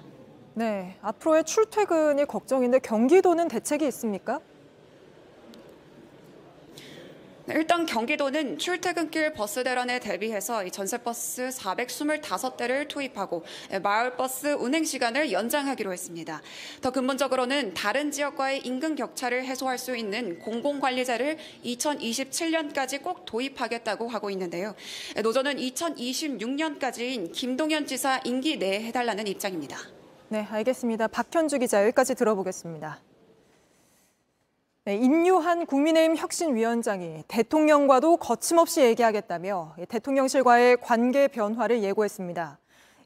[0.53, 4.39] 네, 앞으로의 출퇴근이 걱정인데 경기도는 대책이 있습니까?
[7.47, 13.43] 네, 일단 경기도는 출퇴근길 버스 대란에 대비해서 이 전세버스 425대를 투입하고
[13.83, 16.41] 마을버스 운행 시간을 연장하기로 했습니다.
[16.81, 24.73] 더 근본적으로는 다른 지역과의 인근 격차를 해소할 수 있는 공공관리제를 2027년까지 꼭 도입하겠다고 하고 있는데요.
[25.21, 29.77] 노조는 2026년까지인 김동연 지사 임기 내에 해달라는 입장입니다.
[30.29, 31.09] 네, 알겠습니다.
[31.09, 33.01] 박현주 기자 여기까지 들어보겠습니다.
[34.87, 42.59] 네, 인유한 국민의힘 혁신위원장이 대통령과도 거침없이 얘기하겠다며 대통령실과의 관계 변화를 예고했습니다.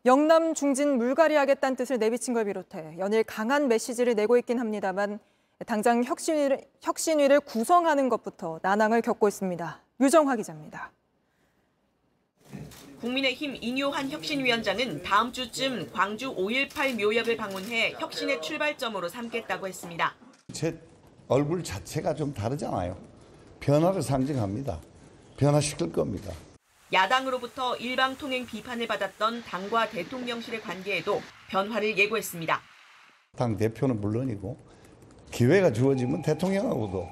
[0.05, 5.19] 영남 중진 물갈이하겠다는 뜻을 내비친 걸 비롯해 연일 강한 메시지를 내고 있긴 합니다만
[5.65, 9.81] 당장 혁신위를, 혁신위를 구성하는 것부터 난항을 겪고 있습니다.
[10.01, 10.91] 유정화 기자입니다.
[12.99, 20.13] 국민의힘 인요한 혁신위원장은 다음 주쯤 광주 5.18 묘역을 방문해 혁신의 출발점으로 삼겠다고 했습니다.
[20.51, 20.77] 제
[21.29, 22.97] 얼굴 자체가 좀 다르잖아요.
[23.59, 24.81] 변화를 상징합니다.
[25.37, 26.33] 변화시킬 겁니다.
[26.91, 32.59] 야당으로부터 일방 통행 비판을 받았던 당과 대통령실의 관계에도 변화를 예고했습니다.
[33.37, 34.57] 당 대표는 물론이고
[35.31, 37.07] 기회가 주어지면 대통령하고도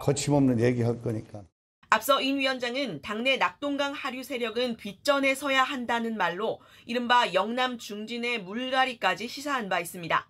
[0.00, 1.42] 거침없는 얘기할 거니까.
[1.90, 9.28] 앞서 인 위원장은 당내 낙동강 하류 세력은 뒷전에 서야 한다는 말로 이른바 영남 중진의 물갈이까지
[9.28, 10.28] 시사한 바 있습니다.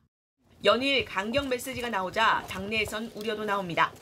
[0.64, 3.92] 연일 강경 메시지가 나오자 당내에선 우려도 나옵니다.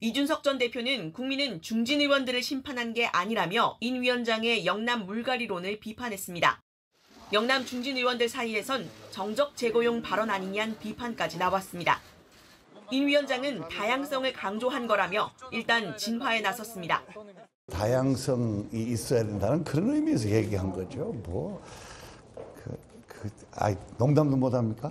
[0.00, 6.62] 이준석 전 대표는 국민은 중진 의원들을 심판한 게 아니라며 인 위원장의 영남 물갈이론을 비판했습니다.
[7.34, 12.00] 영남 중진 의원들 사이에선 정적 제거용 발언 아니냐는 비판까지 나왔습니다.
[12.90, 17.04] 인 위원장은 다양성을 강조한 거라며 일단 진화에 나섰습니다.
[17.70, 21.12] 다양성이 있어야 된다는 그런 의미에서 얘기한 거죠.
[21.26, 21.62] 뭐,
[22.56, 22.74] 그,
[23.06, 24.90] 그, 아, 농담도 못 합니까?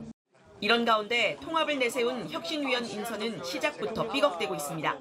[0.62, 4.98] 이런 가운데 통합을 내세운 혁신위원 인선은 시작부터 삐걱대고 있습니다.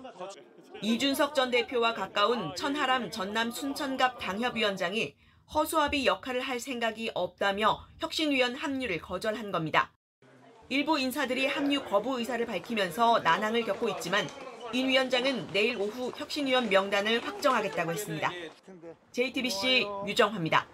[0.81, 5.17] 이준석 전 대표와 가까운 천하람 전남 순천갑 당협위원장이
[5.53, 9.93] 허수아비 역할을 할 생각이 없다며 혁신위원 합류를 거절한 겁니다.
[10.69, 14.29] 일부 인사들이 합류 거부 의사를 밝히면서 난항을 겪고 있지만
[14.73, 18.31] 인 위원장은 내일 오후 혁신위원 명단을 확정하겠다고 했습니다.
[19.13, 20.69] JTBC 유정화입니다.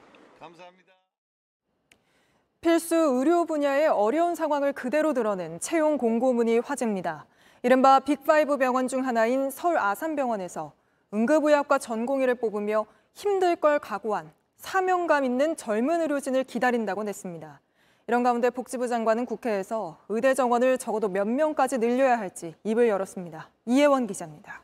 [2.65, 7.27] 필수 의료 분야의 어려운 상황을 그대로 드러낸 채용 공고문이 화제입니다.
[7.63, 10.73] 이른바 빅5 병원 중 하나인 서울 아산병원에서
[11.13, 17.61] 응급의학과 전공의를 뽑으며 힘들 걸 각오한 사명감 있는 젊은 의료진을 기다린다고 냈습니다.
[18.07, 23.51] 이런 가운데 복지부 장관은 국회에서 의대 정원을 적어도 몇 명까지 늘려야 할지 입을 열었습니다.
[23.67, 24.63] 이혜원 기자입니다.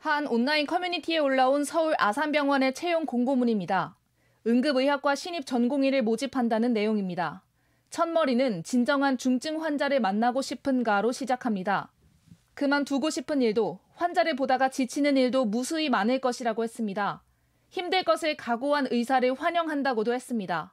[0.00, 3.96] 한 온라인 커뮤니티에 올라온 서울 아산병원의 채용 공고문입니다.
[4.46, 7.42] 응급의학과 신입 전공의를 모집한다는 내용입니다.
[7.90, 11.90] 첫머리는 진정한 중증 환자를 만나고 싶은가로 시작합니다.
[12.54, 17.22] 그만두고 싶은 일도 환자를 보다가 지치는 일도 무수히 많을 것이라고 했습니다.
[17.70, 20.72] 힘들 것을 각오한 의사를 환영한다고도 했습니다.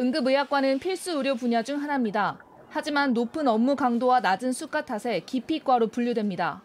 [0.00, 2.44] 응급의학과는 필수 의료 분야 중 하나입니다.
[2.68, 6.64] 하지만 높은 업무 강도와 낮은 수가 탓에 기피과로 분류됩니다.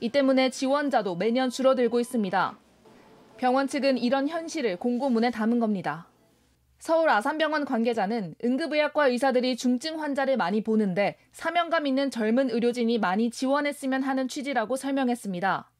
[0.00, 2.63] 이 때문에 지원자도 매년 줄어들고 있습니다.
[3.36, 6.08] 병원 측은 이런 현실을 공고문에 담은 겁니다.
[6.78, 14.02] 서울 아산병원 관계자는 응급의학과 의사들이 중증 환자를 많이 보는데 사명감 있는 젊은 의료진이 많이 지원했으면
[14.02, 15.70] 하는 취지라고 설명했습니다.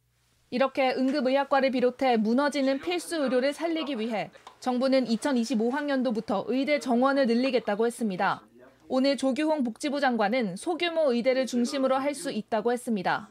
[0.50, 8.42] 이렇게 응급의학과를 비롯해 무너지는 필수 의료를 살리기 위해 정부는 2025학년도부터 의대 정원을 늘리겠다고 했습니다.
[8.88, 13.28] 오늘 조규홍 복지부 장관은 소규모 의대를 중심으로 할 수 있다고 했습니다.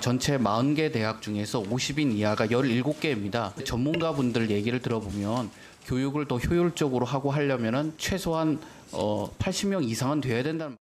[0.00, 3.64] 전체 40개 대학 중에서 50인 이하가 17개입니다.
[3.64, 5.50] 전문가분들 얘기를 들어보면
[5.86, 8.58] 교육을 더 효율적으로 하고 하려면 최소한
[8.90, 10.76] 80명 이상은 돼야 된다는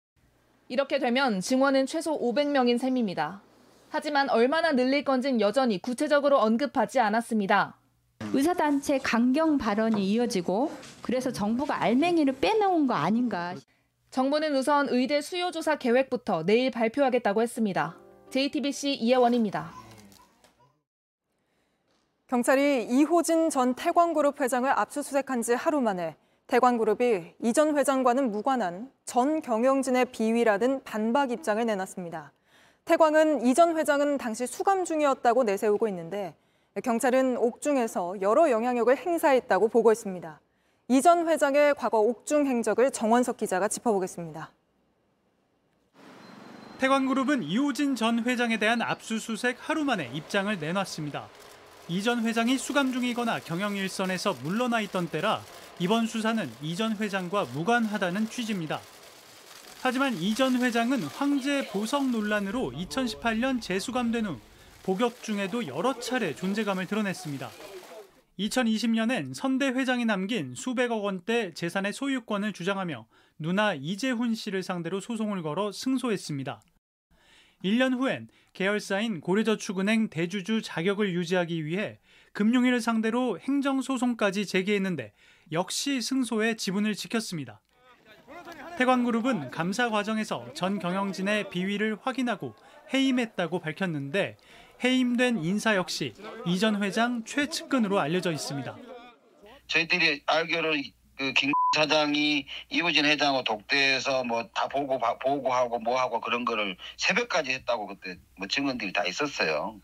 [0.67, 3.41] 이렇게 되면 증원은 최소 500명인 셈입니다.
[3.89, 7.78] 하지만 얼마나 늘릴 건진 여전히 구체적으로 언급하지 않았습니다.
[8.34, 13.56] 의사단체 강경 발언이 이어지고 그래서 정부가 알맹이를 빼놓은 거 아닌가.
[14.10, 17.97] 정부는 우선 의대 수요 조사 계획부터 내일 발표하겠다고 했습니다.
[18.29, 19.71] JTBC 이혜원입니다.
[22.27, 26.15] 경찰이 이호진 전 태광그룹 회장을 압수수색한 지 하루 만에
[26.47, 32.33] 태광그룹이 이 전 회장과는 무관한 전 경영진의 비위라는 반박 입장을 내놨습니다.
[32.85, 36.35] 태광은 이 전 회장은 당시 수감 중이었다고 내세우고 있는데
[36.83, 40.39] 경찰은 옥중에서 여러 영향력을 행사했다고 보고 있습니다.
[40.89, 44.51] 이 전 회장의 과거 옥중 행적을 정원석 기자가 짚어보겠습니다.
[46.79, 51.27] 태광그룹은 이호진 전 회장에 대한 압수수색 하루 만에 입장을 내놨습니다.
[51.88, 55.41] 이 전 회장이 수감 중이거나 경영 일선에서 물러나 있던 때라
[55.79, 58.81] 이번 수사는 이 전 회장과 무관하다는 취지입니다.
[59.83, 64.39] 하지만 이 전 회장은 황제 보석 논란으로 2018년 재수감된 후
[64.83, 67.49] 복역 중에도 여러 차례 존재감을 드러냈습니다.
[68.39, 73.08] 2020년엔 선대 회장이 남긴 수백억 원대 재산의 소유권을 주장하며
[73.39, 76.62] 누나 이재훈 씨를 상대로 소송을 걸어 승소했습니다.
[77.63, 82.00] 1년 후엔 계열사인 고려저축은행 대주주 자격을 유지하기 위해
[82.34, 85.13] 금융위를 상대로 행정소송까지 제기했는데
[85.52, 87.62] 역시 승소해 지분을 지켰습니다.
[88.78, 92.54] 태광그룹은 감사 과정에서 전 경영진의 비위를 확인하고
[92.93, 94.38] 해임했다고 밝혔는데
[94.83, 96.13] 해임된 인사 역시
[96.45, 98.75] 이전 회장 최측근으로 알려져 있습니다.
[99.67, 100.83] 저희들이 알기로는
[101.17, 108.17] 그김 사장이 이호진 회장하고 독대해서 뭐 다 보고 보고하고 뭐하고 그런 거를 새벽까지 했다고 그때
[108.38, 109.79] 뭐 증언들이 다 있었어요.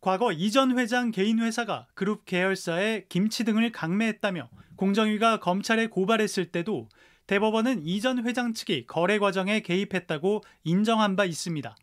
[0.00, 6.88] 과거 이전 회장 개인 회사가 그룹 계열사에 김치 등을 강매했다며 공정위가 검찰에 고발했을 때도
[7.28, 11.76] 대법원은 이전 회장 측이 거래 과정에 개입했다고 인정한 바 있습니다.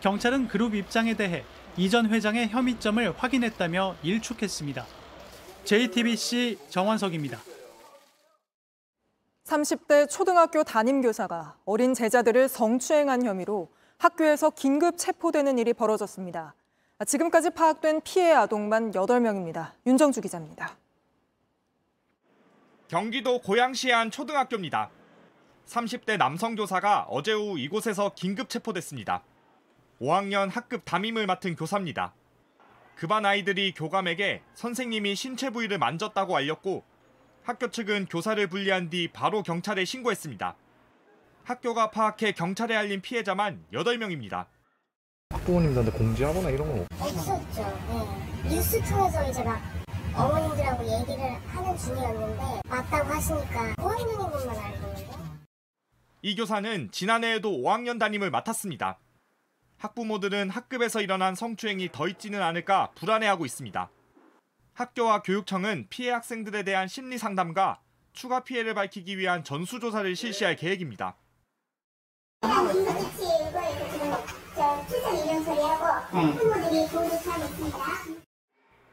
[0.00, 1.44] 경찰은 그룹 입장에 대해
[1.78, 4.86] 이 전 회장의 혐의점을 확인했다며 일축했습니다.
[5.64, 7.38] JTBC 정원석입니다.
[9.44, 16.54] 30대 초등학교 담임교사가 어린 제자들을 성추행한 혐의로 학교에서 긴급 체포되는 일이 벌어졌습니다.
[17.06, 19.72] 지금까지 파악된 피해 아동만 8명입니다.
[19.86, 20.76] 윤정주 기자입니다.
[22.88, 24.90] 경기도 고양시의 한 초등학교입니다.
[25.66, 29.22] 30대 남성 교사가 어제 오후 이곳에서 긴급 체포됐습니다.
[30.00, 32.14] 5학년 학급 담임을 맡은 교사입니다.
[32.96, 36.84] 급한 아이들이 교감에게 선생님이 신체 부위를 만졌다고 알렸고
[37.42, 40.56] 학교 측은 교사를 분리한 뒤 바로 경찰에 신고했습니다.
[41.44, 44.46] 학교가 파악해 경찰에 알린 피해자만 8명입니다.
[45.30, 47.62] 학부모님들한테 공지하거나 이런 건 없었죠.
[47.88, 48.54] 네.
[48.54, 49.60] 뉴스 통해서 이제 막
[50.14, 55.16] 어머님들하고 얘기를 하는 중이었는데 맞다고 하시니까 5학년인 것만 알고 있는데.
[56.22, 58.98] 이 교사는 지난해에도 5학년 담임을 맡았습니다.
[59.78, 63.90] 학부모들은 학급에서 일어난 성추행이 더 있지는 않을까 불안해하고 있습니다.
[64.74, 67.80] 학교와 교육청은 피해 학생들에 대한 심리 상담과
[68.12, 71.16] 추가 피해를 밝히기 위한 전수조사를 실시할 계획입니다.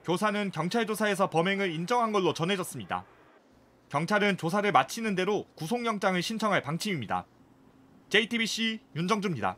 [0.04, 3.06] 교사는 경찰 조사에서 범행을 인정한 걸로 전해졌습니다.
[3.88, 7.26] 경찰은 조사를 마치는 대로 구속영장을 신청할 방침입니다.
[8.10, 9.58] JTBC 윤정주입니다.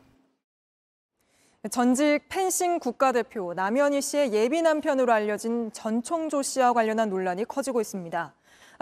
[1.70, 8.34] 전직 펜싱 국가대표 남현희 씨의 예비 남편으로 알려진 전총조 씨와 관련한 논란이 커지고 있습니다.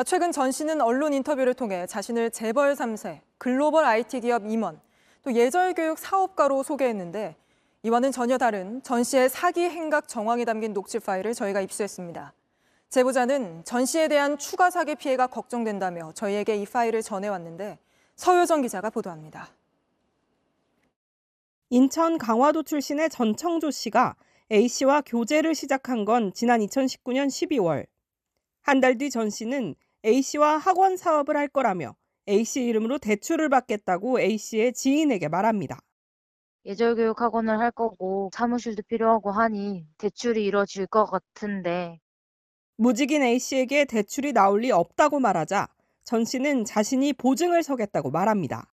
[0.04, 4.80] 최근 전 씨는 언론 인터뷰를 통해 자신을 재벌 3세, 글로벌 IT 기업 임원,
[5.22, 7.36] 또 예절교육 사업가로 소개했는데
[7.84, 12.32] 이와는 전혀 다른 전 씨의 사기 행각 정황이 담긴 녹취 파일을 저희가 입수했습니다.
[12.90, 17.78] 제보자는 전 씨에 대한 추가 사기 피해가 걱정된다며 저희에게 이 파일을 전해왔는데
[18.16, 19.48] 서효정 기자가 보도합니다.
[21.74, 24.14] 인천 강화도 출신의 전청조 씨가
[24.52, 27.84] A 씨와 교제를 시작한 건 지난 2019년 12월.
[28.62, 31.96] 한 달 뒤 전 씨는 A 씨와 학원 사업을 할 거라며
[32.28, 35.80] A 씨 이름으로 대출을 받겠다고 A 씨의 지인에게 말합니다.
[36.64, 41.98] 예절교육 학원을 할 거고 사무실도 필요하고 하니 대출이 이루어질 것 같은데
[42.76, 45.66] 무직인 A 씨에게 대출이 나올 리 없다고 말하자
[46.04, 48.70] 전 씨는 자신이 보증을 서겠다고 말합니다.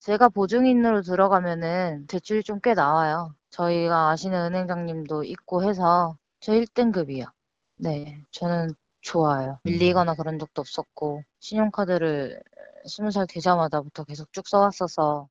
[0.00, 3.34] 제가 보증인으로 들어가면은 대출이 좀 꽤 나와요.
[3.50, 7.30] 저희가 아시는 은행장님도 있고 해서 저 1등급이요.
[7.76, 9.58] 네, 저는 좋아요.
[9.64, 12.42] 밀리거나 그런 적도 없었고 신용카드를
[12.86, 15.28] 20살 되자마자부터 계속 쭉 써왔어서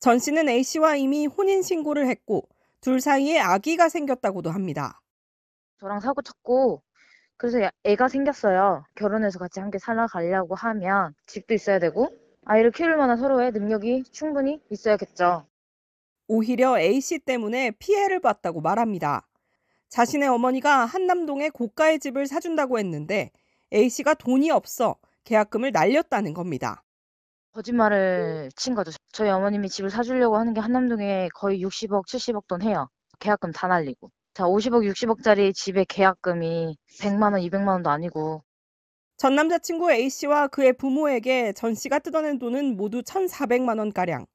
[0.00, 2.48] 전 씨는 A 씨와 이미 혼인 신고를 했고
[2.80, 5.00] 둘 사이에 아기가 생겼다고도 합니다.
[5.80, 6.82] 저랑 사고 쳤고
[7.36, 8.84] 그래서 야- 애가 생겼어요.
[8.94, 12.08] 결혼해서 같이 함께 살아가려고 하면 집도 있어야 되고
[12.48, 15.46] 아이를 키울 만한 서로의 능력이 충분히 있어야겠죠.
[16.28, 19.26] 오히려 A 씨 때문에 피해를 봤다고 말합니다.
[19.88, 23.32] 자신의 어머니가 한남동에 고가의 집을 사준다고 했는데
[23.72, 26.84] A 씨가 돈이 없어 계약금을 날렸다는 겁니다.
[27.52, 28.92] 거짓말을 친 거죠.
[29.10, 32.88] 저희 어머님이 집을 사주려고 하는 게 한남동에 거의 60억, 70억 돈 해요.
[33.18, 34.12] 계약금 다 날리고.
[34.34, 38.44] 자, 50억, 60억짜리 집의 계약금이 100만 원, 200만 원도 아니고
[39.16, 44.26] 전 남자친구 A 씨와 그의 부모에게 전 씨가 뜯어낸 돈은 모두 1,400만 원가량.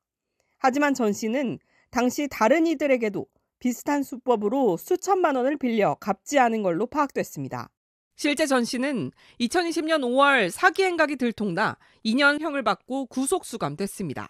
[0.58, 1.60] 하지만 전 씨는
[1.92, 3.28] 당시 다른 이들에게도
[3.60, 7.70] 비슷한 수법으로 수천만 원을 빌려 갚지 않은 걸로 파악됐습니다.
[8.16, 14.30] 실제 전 씨는 2020년 5월 사기 행각이 들통나 2년형을 받고 구속 수감됐습니다.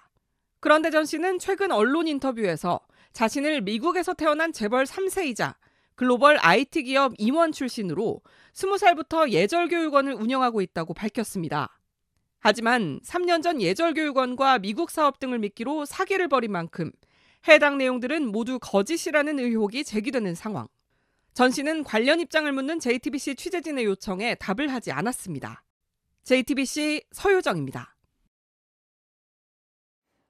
[0.60, 2.82] 그런데 전 씨는 최근 언론 인터뷰에서
[3.14, 5.56] 자신을 미국에서 태어난 재벌 3세이자
[6.02, 8.22] 글로벌 IT 기업 임원 출신으로
[8.54, 11.80] 20살부터 예절교육원을 운영하고 있다고 밝혔습니다.
[12.40, 16.92] 하지만 3년 전 예절교육원과 미국 사업 등을 미끼로 사기를 벌인 만큼
[17.48, 20.68] 해당 내용들은 모두 거짓이라는 의혹이 제기되는 상황.
[21.36, 25.64] 전 씨는 관련 입장을 묻는 JTBC 취재진의 요청에 답을 하지 않았습니다.
[26.24, 27.96] JTBC 서효정입니다.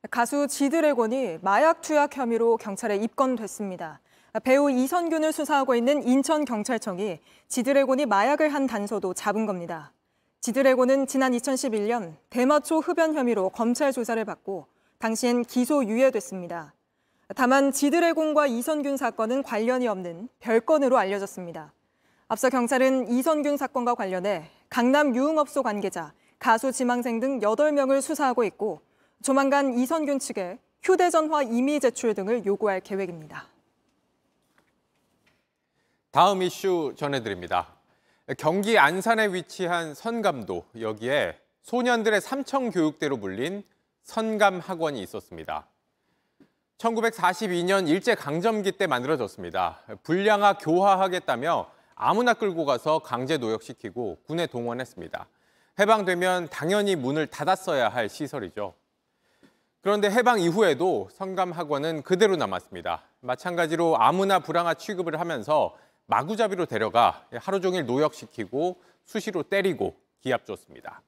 [0.10, 4.02] 가수 지드래곤이 마약 투약 혐의로 경찰에 입건됐습니다.
[4.40, 9.92] 배우 이선균을 수사하고 있는 인천경찰청이 지드래곤이 마약을 한 단서도 잡은 겁니다.
[10.40, 14.68] 지드래곤은 지난 2011년 대마초 흡연 혐의로 검찰 조사를 받고
[15.00, 16.74] 당시엔 기소 유예됐습니다.
[17.36, 21.74] 다만 지드래곤과 이선균 사건은 관련이 없는 별건으로 알려졌습니다.
[22.30, 28.80] 앞서 경찰은 이선균 사건과 관련해 강남 유흥업소 관계자, 가수 지망생 등 8명을 수사하고 있고
[29.22, 33.48] 조만간 이선균 측에 휴대전화 이미 제출 등을 요구할 계획입니다.
[36.12, 37.70] 다음 이슈 전해드립니다.
[38.38, 43.64] 경기 안산에 위치한 선감도 여기에 소년들의 삼청 교육대로 불린
[44.04, 45.68] 선감 학원이 있었습니다.
[46.80, 49.80] 1942년 일제 강점기 때 만들어졌습니다.
[50.04, 55.28] 불량화 교화하겠다며 아무나 끌고 가서 강제 노역시키고 군에 동원했습니다.
[55.80, 58.74] 해방되면 당연히 문을 닫았어야 할 시설이죠.
[59.80, 63.04] 그런데 해방 이후에도 성감학원은 그대로 남았습니다.
[63.22, 65.74] 마찬가지로 아무나 불황화 취급을 하면서
[66.12, 71.02] 마구잡이로 데려가 하루 종일 노역시키고 수시로 때리고 기합 줬습니다.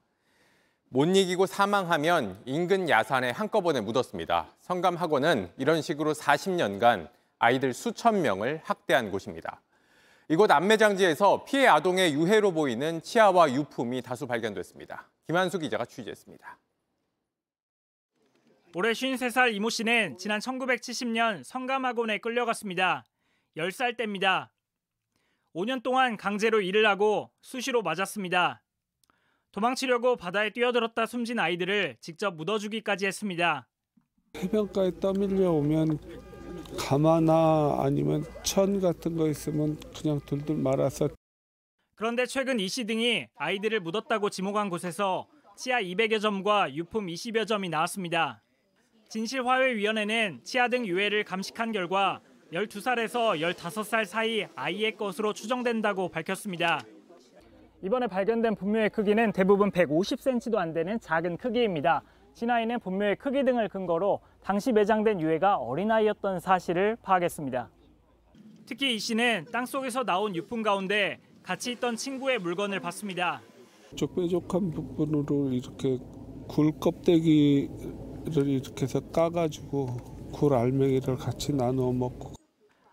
[0.88, 4.54] 못 이기고 사망하면 인근 야산에 한꺼번에 묻었습니다.
[4.60, 9.60] 성감학원은 이런 식으로 40년간 아이들 수천 명을 학대한 곳입니다.
[10.28, 15.10] 이곳 안매장지에서 피해 아동의 유해로 보이는 치아와 유품이 다수 발견됐습니다.
[15.26, 16.58] 김한수 기자가 취재했습니다.
[18.74, 23.04] 올해 53살 이모 씨는 지난 1970년 성감학원에 끌려갔습니다.
[23.58, 24.53] 10살 때입니다.
[25.54, 28.62] 5년 동안 강제로 일을 하고 수시로 맞았습니다.
[29.52, 33.68] 도망치려고 바다에 뛰어들었다 숨진 아이들을 직접 묻어주기까지 했습니다.
[34.36, 35.98] 해변가에 떠밀려 오면
[36.76, 41.08] 가마나 아니면 천 같은 거 있으면 그냥 둘둘 말아서
[41.94, 47.68] 그런데 최근 이 씨 등이 아이들을 묻었다고 지목한 곳에서 치아 200여 점과 유품 20여 점이
[47.68, 48.42] 나왔습니다.
[49.08, 52.20] 진실화훼위원회는 치아 등 유해를 감식한 결과
[52.54, 56.80] 12살에서 15살 사이 아이의 것으로 추정된다고 밝혔습니다.
[57.82, 62.02] 이번에 발견된 분묘의 크기는 대부분 150cm도 안 되는 작은 크기입니다.
[62.34, 67.68] 진아이는 분묘의 크기 등을 근거로 당시 매장된 유해가 어린아이였던 사실을 파악했습니다.
[68.66, 73.42] 특히 이 씨는 땅속에서 나온 유품 가운데 같이 있던 친구의 물건을 봤습니다.
[73.96, 75.98] 쪽 뾰족한 부분으로 이렇게
[76.48, 77.68] 굴 껍데기를
[78.48, 79.86] 이렇게 해서 까가지고
[80.32, 82.43] 굴 알맹이를 같이 나누어 먹고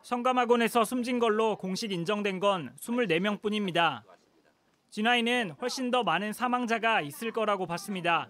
[0.04, 4.02] 성감학원에서 숨진 걸로 공식 인정된 건 24명뿐입니다.
[4.90, 8.28] 진아이는 훨씬 더 많은 사망자가 있을 거라고 봤습니다.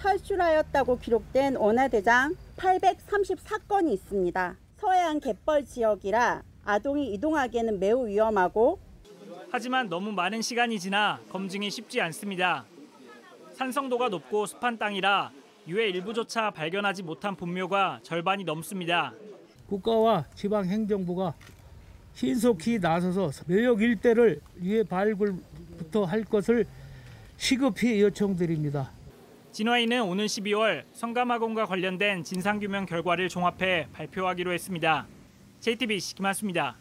[0.00, 4.56] 탈출하였다고 기록된 원화대장 834건이 있습니다.
[4.76, 8.80] 서해안 갯벌 지역이라 아동이 이동하기에는 매우 위험하고
[9.50, 12.64] 하지만 너무 많은 시간이 지나 검증이 쉽지 않습니다.
[13.52, 15.30] 산성도가 높고 습한 땅이라
[15.68, 19.12] 유해 일부조차 발견하지 못한 분묘가 절반이 넘습니다.
[19.68, 21.34] 국가와 지방행정부가
[22.14, 26.64] 신속히 나서서 매역 일대를 유해 발굴부터 할 것을
[27.36, 28.90] 시급히 요청드립니다.
[29.52, 35.06] 진화인은 오는 12월 성감학원과 관련된 진상규명 결과를 종합해 발표하기로 했습니다.
[35.60, 36.76] JTBC 김한수입니다.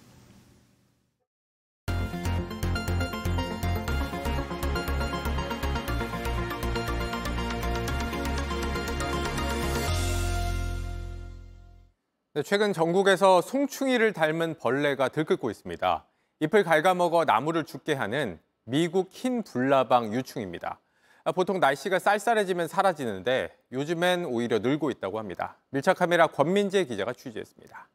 [12.42, 16.04] 최근 전국에서 송충이를 닮은 벌레가 들끓고 있습니다.
[16.40, 20.80] 잎을 갉아먹어 나무를 죽게 하는 미국 흰 불나방 유충입니다.
[21.26, 25.58] 아, 보통 날씨가 쌀쌀해지면 사라지는데 요즘엔 오히려 늘고 있다고 합니다.
[25.70, 27.88] 밀착 카메라 권민재 기자가 취재했습니다.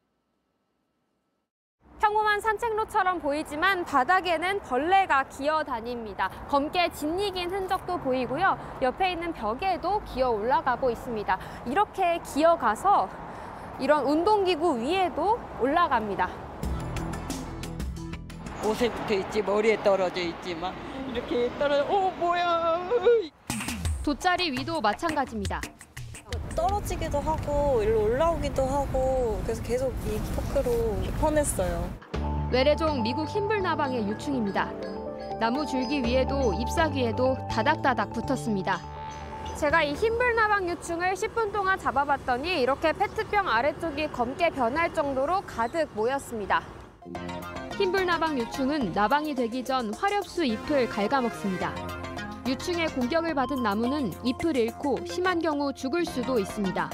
[1.99, 6.29] 평범한 산책로처럼 보이지만 바닥에는 벌레가 기어다닙니다.
[6.47, 8.79] 검게 짓이긴 흔적도 보이고요.
[8.81, 11.39] 옆에 있는 벽에도 기어 올라가고 있습니다.
[11.67, 13.28] 이렇게 기어가서
[13.79, 16.29] 이런 운동기구 위에도 올라갑니다.
[18.65, 20.73] 옷에 붙어 있지 머리에 떨어져 있지만
[21.13, 22.89] 이렇게 떨어져 어 뭐야
[24.03, 25.61] 돗자리 위도 마찬가지입니다.
[26.55, 31.89] 떨어지기도 하고 일로 올라오기도 하고 그래서 계속 이 포크로 퍼냈어요.
[32.51, 34.71] 외래종 미국 흰불나방의 유충입니다.
[35.39, 38.98] 나무 줄기 위에도 잎사귀에도 다닥다닥 붙었습니다.
[39.59, 45.89] 제가 이 흰불 나방 유충을 10분 동안 잡아봤더니 이렇게 페트병 아래쪽이 검게 변할 정도로 가득
[45.95, 46.63] 모였습니다.
[47.77, 51.73] 흰불 나방 유충은 나방이 되기 전 화렵수 잎을 갉아먹습니다.
[52.47, 56.89] 유충의 공격을 받은 나무는 잎을 잃고 심한 경우 죽을 수도 있습니다.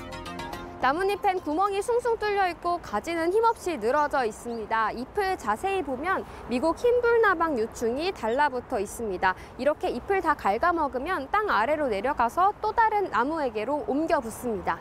[0.86, 4.92] 나뭇잎엔 구멍이 숭숭 뚫려 있고 가지는 힘없이 늘어져 있습니다.
[4.92, 9.34] 잎을 자세히 보면 미국 흰불나방 유충이 달라붙어 있습니다.
[9.58, 14.80] 이렇게 잎을 다 갉아먹으면 땅 아래로 내려가서 또 다른 나무에게로 옮겨 붙습니다.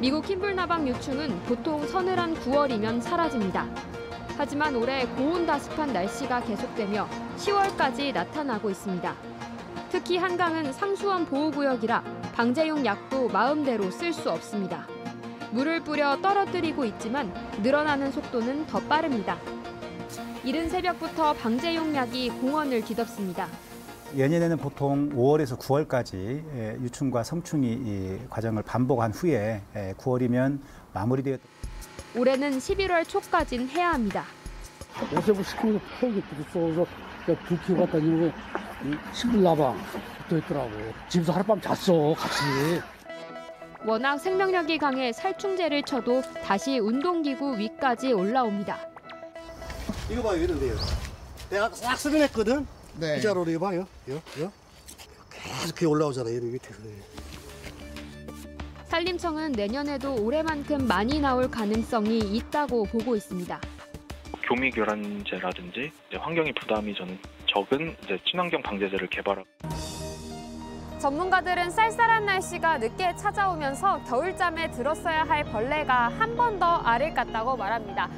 [0.00, 3.64] 미국 흰불나방 유충은 보통 서늘한 9월이면 사라집니다.
[4.36, 7.08] 하지만 올해 고온다습한 날씨가 계속되며
[7.38, 9.14] 10월까지 나타나고 있습니다.
[9.88, 14.88] 특히 한강은 상수원 보호구역이라 방제용 약도 마음대로 쓸 수 없습니다.
[15.52, 17.32] 물을 뿌려 떨어뜨리고 있지만
[17.62, 19.38] 늘어나는 속도는 더 빠릅니다.
[20.42, 23.46] 이른 새벽부터 방제용 약이 공원을 뒤덮습니다.
[24.18, 29.62] 연년에는 보통 5월에서 9월까지 유충과 성충이 과정을 반복한 후에
[29.98, 30.58] 9월이면
[30.92, 31.38] 마무리되었.
[32.16, 34.24] 올해는 11월 초까진 해야 합니다.
[35.12, 36.84] 요새 시키는 턱이 부딪혀서
[37.26, 38.32] 불 켜고 갔더니
[39.12, 39.78] 신불나방
[40.28, 40.70] 붙어 있더라고.
[41.08, 42.82] 집에서 하룻밤 잤어 같이.
[43.86, 48.78] 워낙 생명력이 강해 살충제를 쳐도 다시 운동기구 위까지 올라옵니다.
[50.10, 50.74] 이거 봐요, 이런데요.
[51.50, 52.66] 내가 싹 쓸어냈거든.
[52.98, 53.18] 네.
[53.18, 53.86] 이 자로로 이거 봐요.
[54.08, 54.52] 요, 요.
[55.30, 56.80] 계속 이렇게 올라오잖아요, 여기 밑에서.
[58.88, 63.60] 산림청은 내년에도 올해만큼 많이 나올 가능성이 있다고 보고 있습니다.
[64.48, 69.46] 교미교란제라든지 환경에 부담이 전 적은 이제 친환경 방제제를 개발하고.
[71.00, 78.08] 전문가들은 쌀쌀한 날씨가 늦게 찾아오면서 겨울잠에 들었어야 할 벌레가 한 번 더 알을 깠다고 말합니다.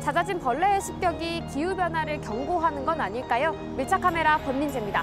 [0.00, 3.52] 잦아진 벌레의 습격이 기후 변화를 경고하는 건 아닐까요?
[3.76, 5.02] 밀착 카메라 권민재입니다.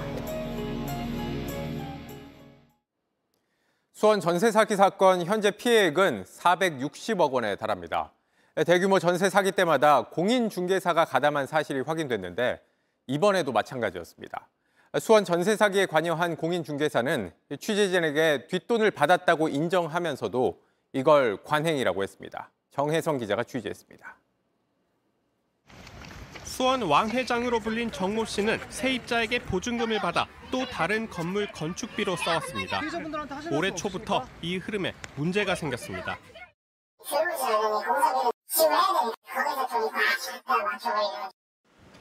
[3.92, 8.12] 수원 전세 사기 사건 현재 피해액은 460억 원에 달합니다.
[8.66, 12.60] 대규모 전세 사기 때마다 공인중개사가 가담한 사실이 확인됐는데
[13.06, 14.48] 이번에도 마찬가지였습니다.
[15.00, 20.60] 수원 전세 사기에 관여한 공인중개사는 취재진에게 뒷돈을 받았다고 인정하면서도
[20.92, 22.50] 이걸 관행이라고 했습니다.
[22.70, 24.16] 정혜성 기자가 취재했습니다.
[26.44, 32.82] 수원 왕 회장으로 불린 정모 씨는 세입자에게 보증금을 받아 또 다른 건물 건축비로 써왔습니다.
[33.50, 36.18] 올해 초부터 이 흐름에 문제가 생겼습니다.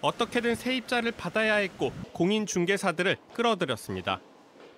[0.01, 4.20] 어떻게든 세입자를 받아야 했고 공인 중개사들을 끌어들였습니다.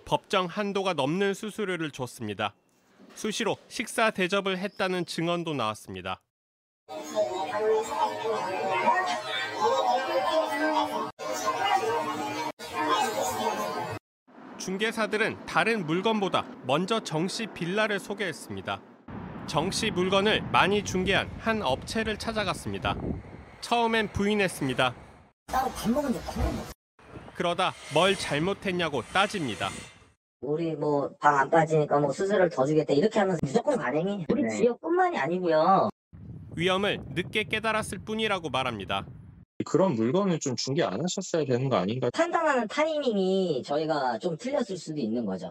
[0.05, 2.53] 법정 한도가 넘는 수수료를 줬습니다.
[3.15, 6.19] 수시로 식사 대접을 했다는 증언도 나왔습니다.
[14.57, 18.92] 중개사들은 다른 물건보다 먼저 정씨 빌라를 소개했습니다.
[19.47, 22.95] 정씨 물건을 많이 중개한 한 업체를 찾아갔습니다.
[23.61, 24.95] 처음엔 부인했습니다.
[25.47, 26.21] 따로 밥 먹은 적
[27.35, 29.69] 그러다 뭘 잘못했냐고 따집니다.
[30.41, 35.17] 우리 뭐 방 안 빠지니까 뭐 수수료를 더 주겠다 이렇게 하면서 무조건 간행이 우리 지역뿐만이
[35.17, 35.89] 아니고요.
[36.55, 39.05] 위험을 늦게 깨달았을 뿐이라고 말합니다.
[39.65, 42.09] 그런 물건을 좀 중개 안 하셨어야 되는 거 아닌가?
[42.13, 45.49] 판단하는 타이밍이 저희가 좀 틀렸을 수도 있는 거죠.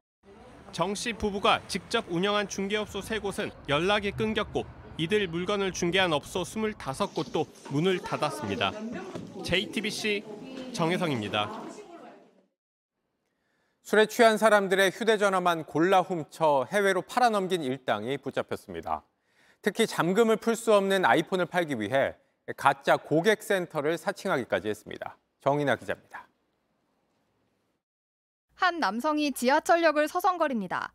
[0.73, 4.65] 정 씨 부부가 직접 운영한 중개업소 세곳은 연락이 끊겼고
[4.97, 8.73] 이들 물건을 중개한 업소 25곳도 문을 닫았습니다.
[9.45, 10.25] JTBC
[10.73, 11.63] 정혜성입니다.
[13.83, 19.05] 술에 취한 사람들의 휴대전화만 골라 훔쳐 해외로 팔아넘긴 일당이 붙잡혔습니다.
[19.61, 22.15] 특히 잠금을 풀 수 없는 아이폰을 팔기 위해
[22.57, 25.17] 가짜 고객센터를 사칭하기까지 했습니다.
[25.41, 26.27] 정인아 기자입니다.
[28.63, 30.93] 한 남성이 지하철역을 서성거립니다.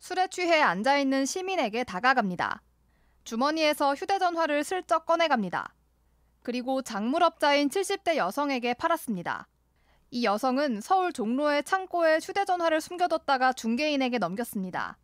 [0.00, 2.60] 술에 취해 앉아 있는 시민에게 다가갑니다.
[3.22, 5.72] 주머니에서 휴대전화를 슬쩍 꺼내갑니다.
[6.42, 9.46] 그리고 작물업자인 70대 여성에게 팔았습니다.
[10.10, 14.98] 이 여성은 서울 종로의 창고에 휴대전화를 숨겨뒀다가 중개인에게 넘겼습니다.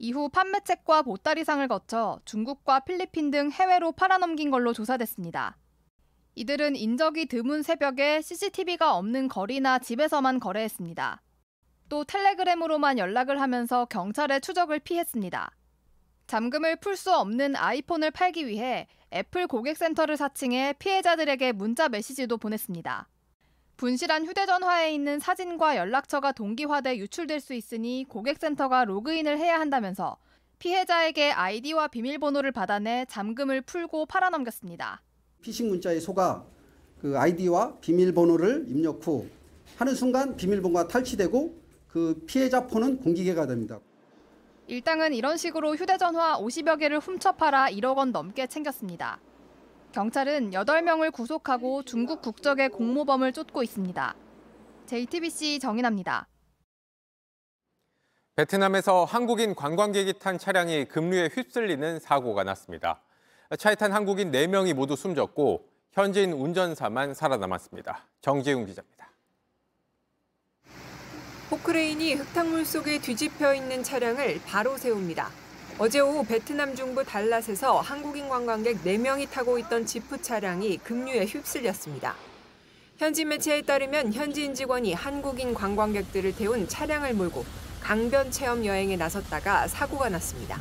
[0.00, 5.56] 이후 판매책과 보따리상을 거쳐 중국과 필리핀 등 해외로 팔아넘긴 걸로 조사됐습니다.
[6.34, 11.22] 이들은 인적이 드문 새벽에 CCTV가 없는 거리나 집에서만 거래했습니다.
[11.88, 15.50] 또 텔레그램으로만 연락을 하면서 경찰의 추적을 피했습니다.
[16.26, 23.08] 잠금을 풀 수 없는 아이폰을 팔기 위해 애플 고객센터를 사칭해 피해자들에게 문자 메시지도 보냈습니다.
[23.76, 30.16] 분실한 휴대전화에 있는 사진과 연락처가 동기화돼 유출될 수 있으니 고객센터가 로그인을 해야 한다면서
[30.58, 35.02] 피해자에게 아이디와 비밀번호를 받아내 잠금을 풀고 팔아넘겼습니다.
[35.42, 36.44] 피싱 문자에 속아
[37.00, 39.28] 그 아이디와 비밀번호를 입력 후
[39.76, 43.80] 하는 순간 비밀번호가 탈취되고 그 피해자 폰은 공기계가 됩니다.
[44.66, 49.20] 일당은 이런 식으로 휴대전화 50여 개를 훔쳐 팔아 1억 원 넘게 챙겼습니다.
[49.92, 54.14] 경찰은 8명을 구속하고 중국 국적의 공모범을 쫓고 있습니다.
[54.86, 56.26] JTBC 정인합니다.
[58.34, 63.00] 베트남에서 한국인 관광객이 탄 차량이 급류에 휩쓸리는 사고가 났습니다.
[63.58, 68.04] 차에 탄 한국인 4명이 모두 숨졌고 현지인 운전사만 살아남았습니다.
[68.20, 68.95] 정재훈 기자입니다.
[71.48, 75.30] 포크레인이 흙탕물 속에 뒤집혀 있는 차량을 바로 세웁니다.
[75.78, 82.16] 어제 오후 베트남 중부 달랏에서 한국인 관광객 4명이 타고 있던 지프 차량이 급류에 휩쓸렸습니다.
[82.96, 87.44] 현지 매체에 따르면 현지인 직원이 한국인 관광객들을 태운 차량을 몰고
[87.80, 90.60] 강변 체험 여행에 나섰다가 사고가 났습니다.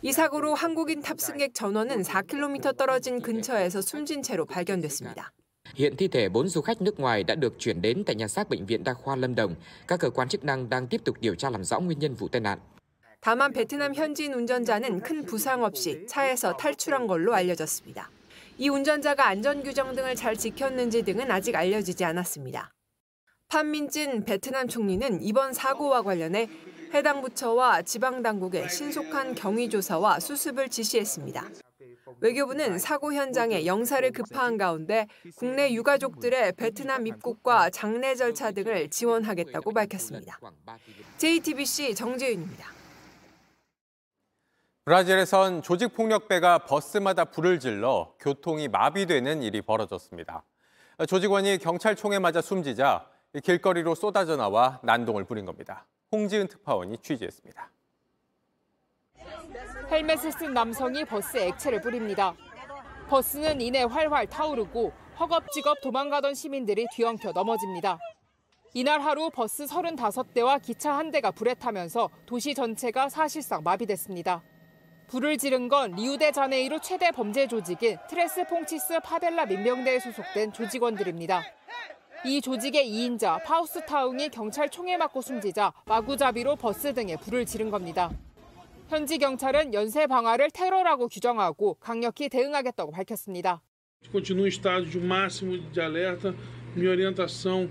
[0.00, 5.30] 이 사고로 한국인 탑승객 전원은 4km 떨어진 근처에서 숨진 채로 발견됐습니다.
[5.74, 8.50] Hiện thi thể 4 du khách nước ngoài đã được chuyển đến tại nhà xác
[8.50, 9.54] Bệnh viện Đa khoa Lâm Đồng.
[9.88, 12.28] Các cơ quan chức năng đang tiếp tục điều tra làm rõ nguyên nhân vụ
[12.28, 12.58] tai nạn.
[13.20, 18.10] 다만 베트남 현지인 운전자는 큰 부상 없이 차에서 탈출한 걸로 알려졌습니다.
[18.58, 22.70] 이 운전자가 안전규정 등을 잘 지켰는지 등은 아직 알려지지 않았습니다.
[23.48, 26.48] 판민진 베트남 총리는 이번 사고와 관련해
[26.94, 31.48] 해당 부처와 지방당국에 신속한 경위조사와 수습을 지시했습니다.
[32.20, 35.06] 외교부는 사고 현장에 영사를 급파한 가운데
[35.36, 40.38] 국내 유가족들의 베트남 입국과 장례 절차 등을 지원하겠다고 밝혔습니다.
[41.18, 42.66] JTBC 정재윤입니다.
[44.84, 50.42] 브라질에선 조직폭력배가 버스마다 불을 질러 교통이 마비되는 일이 벌어졌습니다.
[51.06, 53.06] 조직원이 경찰총에 맞아 숨지자
[53.42, 55.86] 길거리로 쏟아져 나와 난동을 부린 겁니다.
[56.12, 57.70] 홍지은 특파원이 취재했습니다.
[59.90, 62.34] 헬멧을 쓴 남성이 버스에 액체를 뿌립니다.
[63.08, 67.98] 버스는 이내 활활 타오르고 허겁지겁 도망가던 시민들이 뒤엉켜 넘어집니다.
[68.72, 74.42] 이날 하루 버스 35대와 기차 한 대가 불에 타면서 도시 전체가 사실상 마비됐습니다.
[75.08, 81.42] 불을 지른 건 리우데자네이루 최대 범죄 조직인 트레스 퐁치스 파벨라 민병대에 소속된 조직원들입니다.
[82.24, 88.10] 이 조직의 2인자 파우스타웅이 경찰 총에 맞고 숨지자 마구잡이로 버스 등에 불을 지른 겁니다.
[88.90, 93.62] 현지 경찰은 연쇄 방화를 테러라고 규정하고 강력히 대응하겠다고 밝혔습니다.
[94.10, 96.34] Continua em estado de máximo de alerta.
[96.74, 97.70] Minha orientação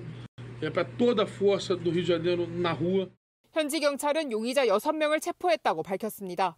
[0.62, 3.10] é para toda a força do Rio de Janeiro na rua.
[3.52, 6.58] 현지 경찰은 용의자 6명을 체포했다고 밝혔습니다.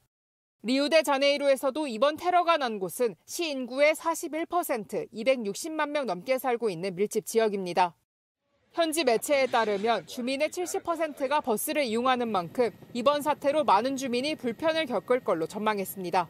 [0.61, 7.95] 리우데자네이루에서도 이번 테러가 난 곳은 시 인구의 41%, 260만 명 넘게 살고 있는 밀집 지역입니다.
[8.73, 15.45] 현지 매체에 따르면 주민의 70%가 버스를 이용하는 만큼 이번 사태로 많은 주민이 불편을 겪을 걸로
[15.45, 16.29] 전망했습니다.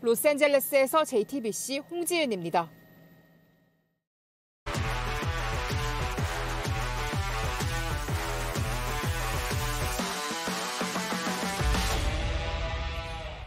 [0.00, 2.70] 로스앤젤레스에서 JTBC 홍지은입니다.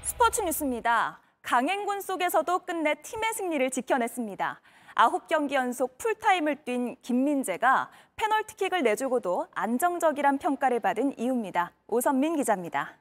[0.04, 1.20] 스포츠 뉴스입니다.
[1.42, 4.62] 강행군 속에서도 끝내 팀의 승리를 지켜냈습니다.
[4.96, 11.72] 9경기 연속 풀타임을 뛴 김민재가 페널티킥을 내주고도 안정적이란 평가를 받은 이유입니다.
[11.88, 12.94] 오선민 기자입니다.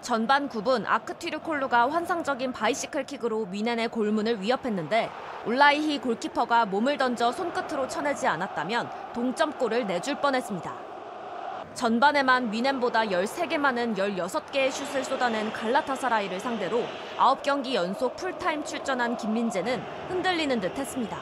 [0.00, 5.08] 전반 9분 아크튀르콜루가 환상적인 바이시클 킥으로 미넨의 골문을 위협했는데
[5.46, 10.91] 울라이히 골키퍼가 몸을 던져 손끝으로 쳐내지 않았다면 동점골을 내줄 뻔했습니다.
[11.74, 16.84] 전반에만 미넨보다 13개 많은 16개의 슛을 쏟아낸 갈라타사라이를 상대로
[17.16, 21.18] 9경기 연속 풀타임 출전한 김민재는 흔들리는 듯 했습니다.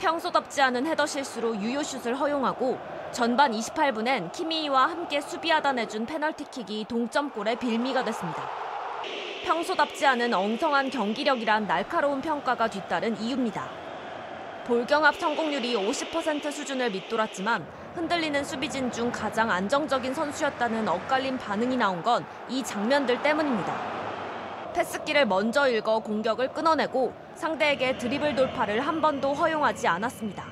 [0.00, 2.78] 평소답지 않은 헤더 실수로 유효슛을 허용하고
[3.12, 8.42] 전반 28분엔 키미이와 함께 수비하다 내준 페널티킥이 동점골의 빌미가 됐습니다.
[9.44, 13.68] 평소답지 않은 엉성한 경기력이란 날카로운 평가가 뒤따른 이유입니다.
[14.66, 22.24] 볼경합 성공률이 50% 수준을 밑돌았지만 흔들리는 수비진 중 가장 안정적인 선수였다는 엇갈린 반응이 나온 건
[22.48, 23.74] 이 장면들 때문입니다.
[24.74, 30.44] 패스기를 먼저 읽어 공격을 끊어내고 상대에게 드리블 돌파를 한 번도 허용하지 않았습니다.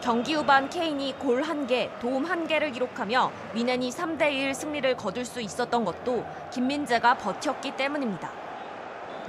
[0.00, 6.24] 경기 후반 케인이 골 1개, 도움 1개를 기록하며 미넨이 3대1 승리를 거둘 수 있었던 것도
[6.50, 8.30] 김민재가 버텼기 때문입니다.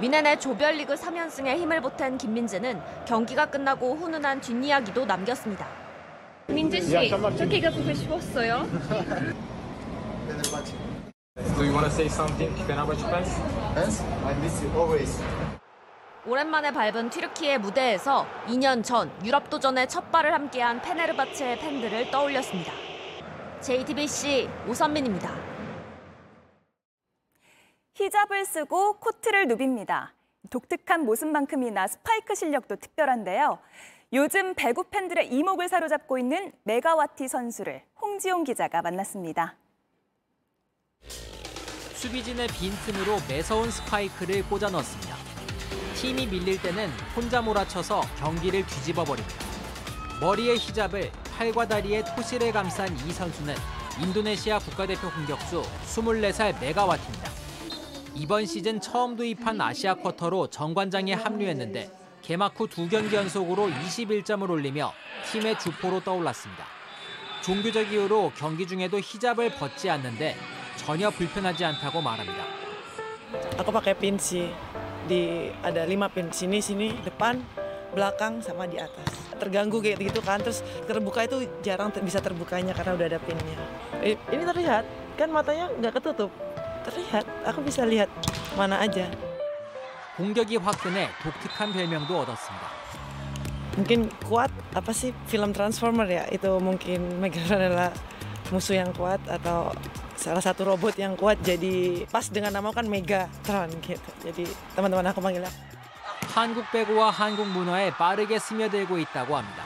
[0.00, 5.81] 미넨의 조별리그 3연승에 힘을 보탠 김민재는 경기가 끝나고 훈훈한 뒷이야기도 남겼습니다.
[6.48, 8.66] 민재 씨, 저기가 보고 싶었어요.
[11.34, 13.30] Do you want to say something Fenerbahce fans?
[13.74, 15.22] Fans, I miss you always.
[16.26, 22.72] 오랜만에 밟은 튀르키예 무대에서 2년 전 유럽 도전에 첫 발을 함께한 페네르바체의 팬들을 떠올렸습니다.
[23.60, 25.30] JTBC 오선민입니다.
[27.94, 30.10] 히잡을 쓰고 코트를 누빕니다.
[30.50, 33.58] 독특한 모습만큼이나 스파이크 실력도 특별한데요.
[34.14, 39.56] 요즘 배구 팬들의 이목을 사로잡고 있는 메가와티 선수를 홍지용 기자가 만났습니다.
[41.94, 45.16] 수비진의 빈틈으로 매서운 스파이크를 꽂아 넣었습니다.
[45.94, 49.34] 팀이 밀릴 때는 혼자 몰아쳐서 경기를 뒤집어 버립니다.
[50.20, 53.54] 머리에 히잡을 팔과 다리에 토시를 감싼 이 선수는
[54.02, 57.30] 인도네시아 국가대표 공격수 24살 메가와티입니다.
[58.14, 64.92] 이번 시즌 처음 도입한 아시아 쿼터로 정관장에 합류했는데 개막 후 두 경기 연속으로 21점을 올리며
[65.30, 66.64] 팀의 주포로 떠올랐습니다.
[67.42, 70.36] 종교적 이유로 경기 중에도 히잡을 벗지 않는데
[70.76, 72.62] 전혀 불편하지 않다고 말합니다.
[73.58, 74.52] Aku pakai pin sih.
[75.08, 77.42] Di ada lima pin sini sini depan
[77.90, 79.08] belakang sama di atas.
[79.40, 83.58] Terganggu kayak gitu kan terus terbuka itu jarang ter- bisa terbukanya karena udah ada pinnya.
[84.04, 84.84] Eh, Ini terlihat
[85.18, 86.30] kan matanya nggak ketutup.
[86.86, 88.10] Terlihat, aku bisa lihat
[88.54, 89.06] mana aja.
[90.22, 92.64] 공격이 화끈해 독특한 별명도 얻었습니다.
[93.74, 97.18] Mungkin kuat apa sih film Transformer ya itu mungkin
[97.50, 97.90] adalah
[98.54, 99.74] musuh yang kuat atau
[100.14, 104.10] salah satu robot yang kuat jadi pas dengan nama kan Megatron gitu.
[104.22, 104.46] Jadi
[104.78, 105.50] teman-teman aku manggilnya
[106.32, 109.61] 한국 배구와 한국 문화에 빠르게 스며들고 있다고 합니다.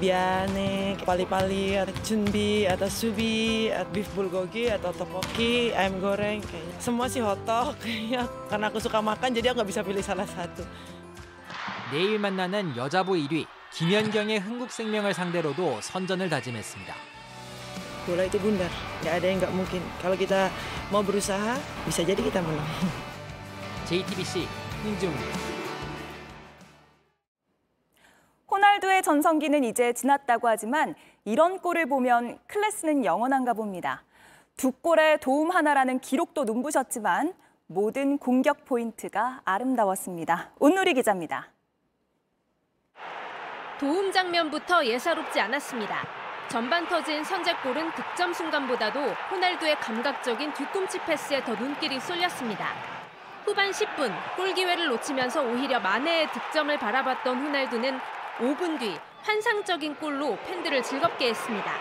[0.00, 6.74] Biane, pali-pali, atau chunbi, atau subi, atau beef bulgogi, atau topoki, ayam goreng, kayaknya.
[6.80, 8.24] Semua sih hotdog kayaknya.
[8.48, 10.64] Karena aku suka makan jadi aku nggak bisa pilih salah satu.
[11.92, 16.94] 내일 만나는 여자부 1위 김연경의 흥국생명을 상대로도 선전을 다짐했습니다.
[18.08, 18.72] Bola itu bundar,
[19.04, 19.82] nggak ada yang nggak mungkin.
[20.00, 20.48] Kalau kita
[20.88, 22.72] mau berusaha, bisa jadi kita menang.
[23.84, 24.48] JTBC
[24.80, 25.59] 홍지웅입니다.
[28.60, 30.94] 호날두의 전성기는 이제 지났다고 하지만
[31.24, 34.04] 이런 골을 보면 클래스는 영원한가 봅니다.
[34.54, 37.32] 두 골에 도움 하나라는 기록도 눈부셨지만
[37.66, 40.50] 모든 공격 포인트가 아름다웠습니다.
[40.58, 41.48] 온누리 기자입니다.
[43.78, 46.06] 도움 장면부터 예사롭지 않았습니다.
[46.50, 49.00] 전반 터진 선제골은 득점 순간보다도
[49.30, 52.74] 호날두의 감각적인 뒤꿈치 패스에 더 눈길이 쏠렸습니다.
[53.46, 57.98] 후반 10분 골 기회를 놓치면서 오히려 마네의 득점을 바라봤던 호날두는
[58.40, 61.72] 5분 뒤 환상적인 골로 팬들을 즐겁게 했습니다.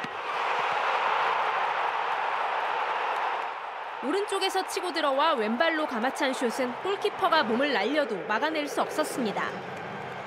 [4.03, 9.43] 오른쪽에서 치고 들어와 왼발로 감아찬 슛은 골키퍼가 몸을 날려도 막아낼 수 없었습니다.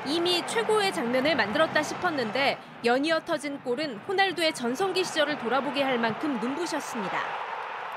[0.06, 7.18] 이미 최고의 장면을 만들었다 싶었는데 연이어 터진 골은 호날두의 전성기 시절을 돌아보게 할 만큼 눈부셨습니다.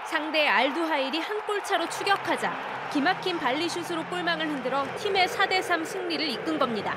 [0.05, 6.95] 상대 알두하일이 한 골 차로 추격하자 기막힌 발리슛으로 골망을 흔들어 팀의 4대3 승리를 이끈 겁니다.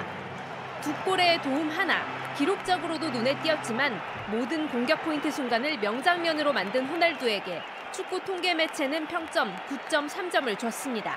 [0.81, 2.05] 두 골의 도움 하나,
[2.37, 7.63] 기록적으로도 눈에 띄었지만 모든 공격 포인트 순간을 명장면으로 만든 호날두에게
[7.93, 11.17] 축구 통계 매체는 평점 9.3점을 줬습니다.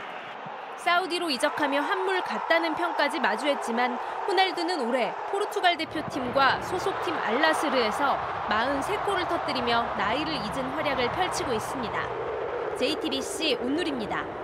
[0.77, 8.17] 사우디로 이적하며 한물 같다는 평까지 마주했지만 호날두는 올해 포르투갈 대표팀과 소속팀 알라스르에서
[8.49, 12.07] 43골을 터뜨리며 나이를 잊은 활약을 펼치고 있습니다.
[12.79, 14.40] JTBC 온누리입니다.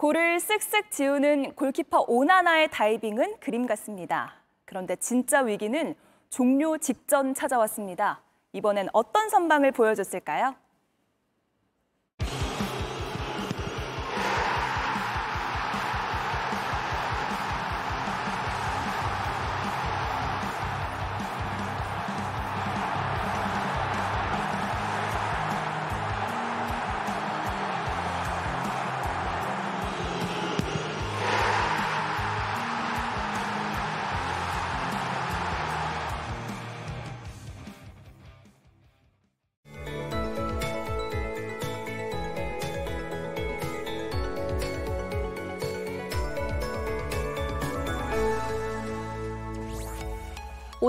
[0.00, 4.32] 골을 쓱쓱 지우는 골키퍼 오나나의 다이빙은 그림 같습니다.
[4.64, 5.94] 그런데 진짜 위기는
[6.30, 8.22] 종료 직전 찾아왔습니다.
[8.54, 10.54] 이번엔 어떤 선방을 보여줬을까요?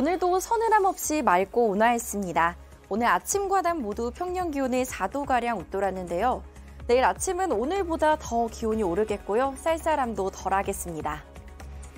[0.01, 2.55] 오늘도 서늘함 없이 맑고 온화했습니다.
[2.89, 6.41] 오늘 아침과 낮 모두 평년 기온이 4도가량 웃돌았는데요.
[6.87, 9.53] 내일 아침은 오늘보다 더 기온이 오르겠고요.
[9.57, 11.23] 쌀쌀함도 덜하겠습니다.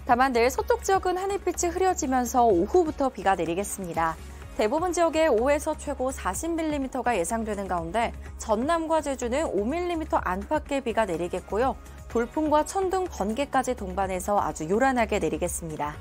[0.06, 4.18] 다만 내일 서쪽 지역은 하늘빛이 흐려지면서 오후부터 비가 내리겠습니다.
[4.58, 11.78] 대부분 지역에 5에서 최고 40mm가 예상되는 가운데 전남과 제주는 5mm 안팎의 비가 내리겠고요.
[12.10, 15.96] 돌풍과 천둥, 번개까지 동반해서 아주 요란하게 내리겠습니다.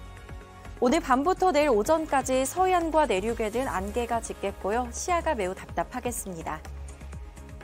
[0.84, 4.88] 오늘 밤부터 내일 오전까지 서해안과 내륙에는 안개가 짙겠고요.
[4.90, 6.60] 시야가 매우 답답하겠습니다.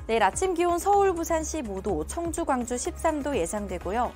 [0.07, 4.13] 내일 아침 기온 서울, 부산 15도, 청주, 광주 13도 예상되고요.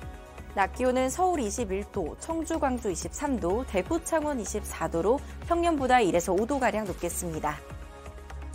[0.55, 7.57] 낮 기온은 서울 21도, 청주, 광주 23도, 대구, 창원 24도로 평년보다 1에서 5도가량 높겠습니다.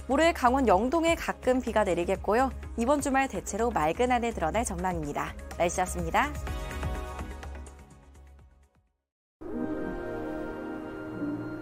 [0.06, 2.50] 모레 강원 영동에 가끔 비가 내리겠고요.
[2.78, 5.34] 이번 주말 대체로 맑은 하늘 드러날 전망입니다.
[5.58, 6.32] 날씨였습니다.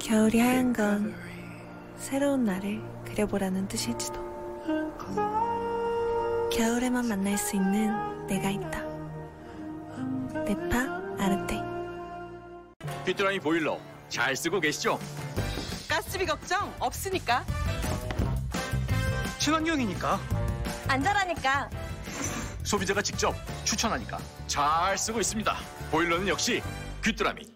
[0.07, 1.16] 겨울이 하얀 건
[1.98, 4.14] 새로운 날을 그려보라는 뜻일지도.
[6.52, 8.84] 겨울에만 만날 수 있는 내가 있다.
[10.44, 10.78] 네파
[11.18, 11.61] 아르테.
[13.04, 15.00] 귀뚜라미 보일러 잘 쓰고 계시죠?
[15.88, 17.44] 가스비 걱정 없으니까.
[19.40, 20.20] 친환경이니까.
[20.86, 21.68] 안전하니까.
[22.62, 23.34] 소비자가 직접
[23.64, 25.57] 추천하니까 잘 쓰고 있습니다.
[25.90, 26.62] 보일러는 역시
[27.04, 27.55] 귀뚜라미.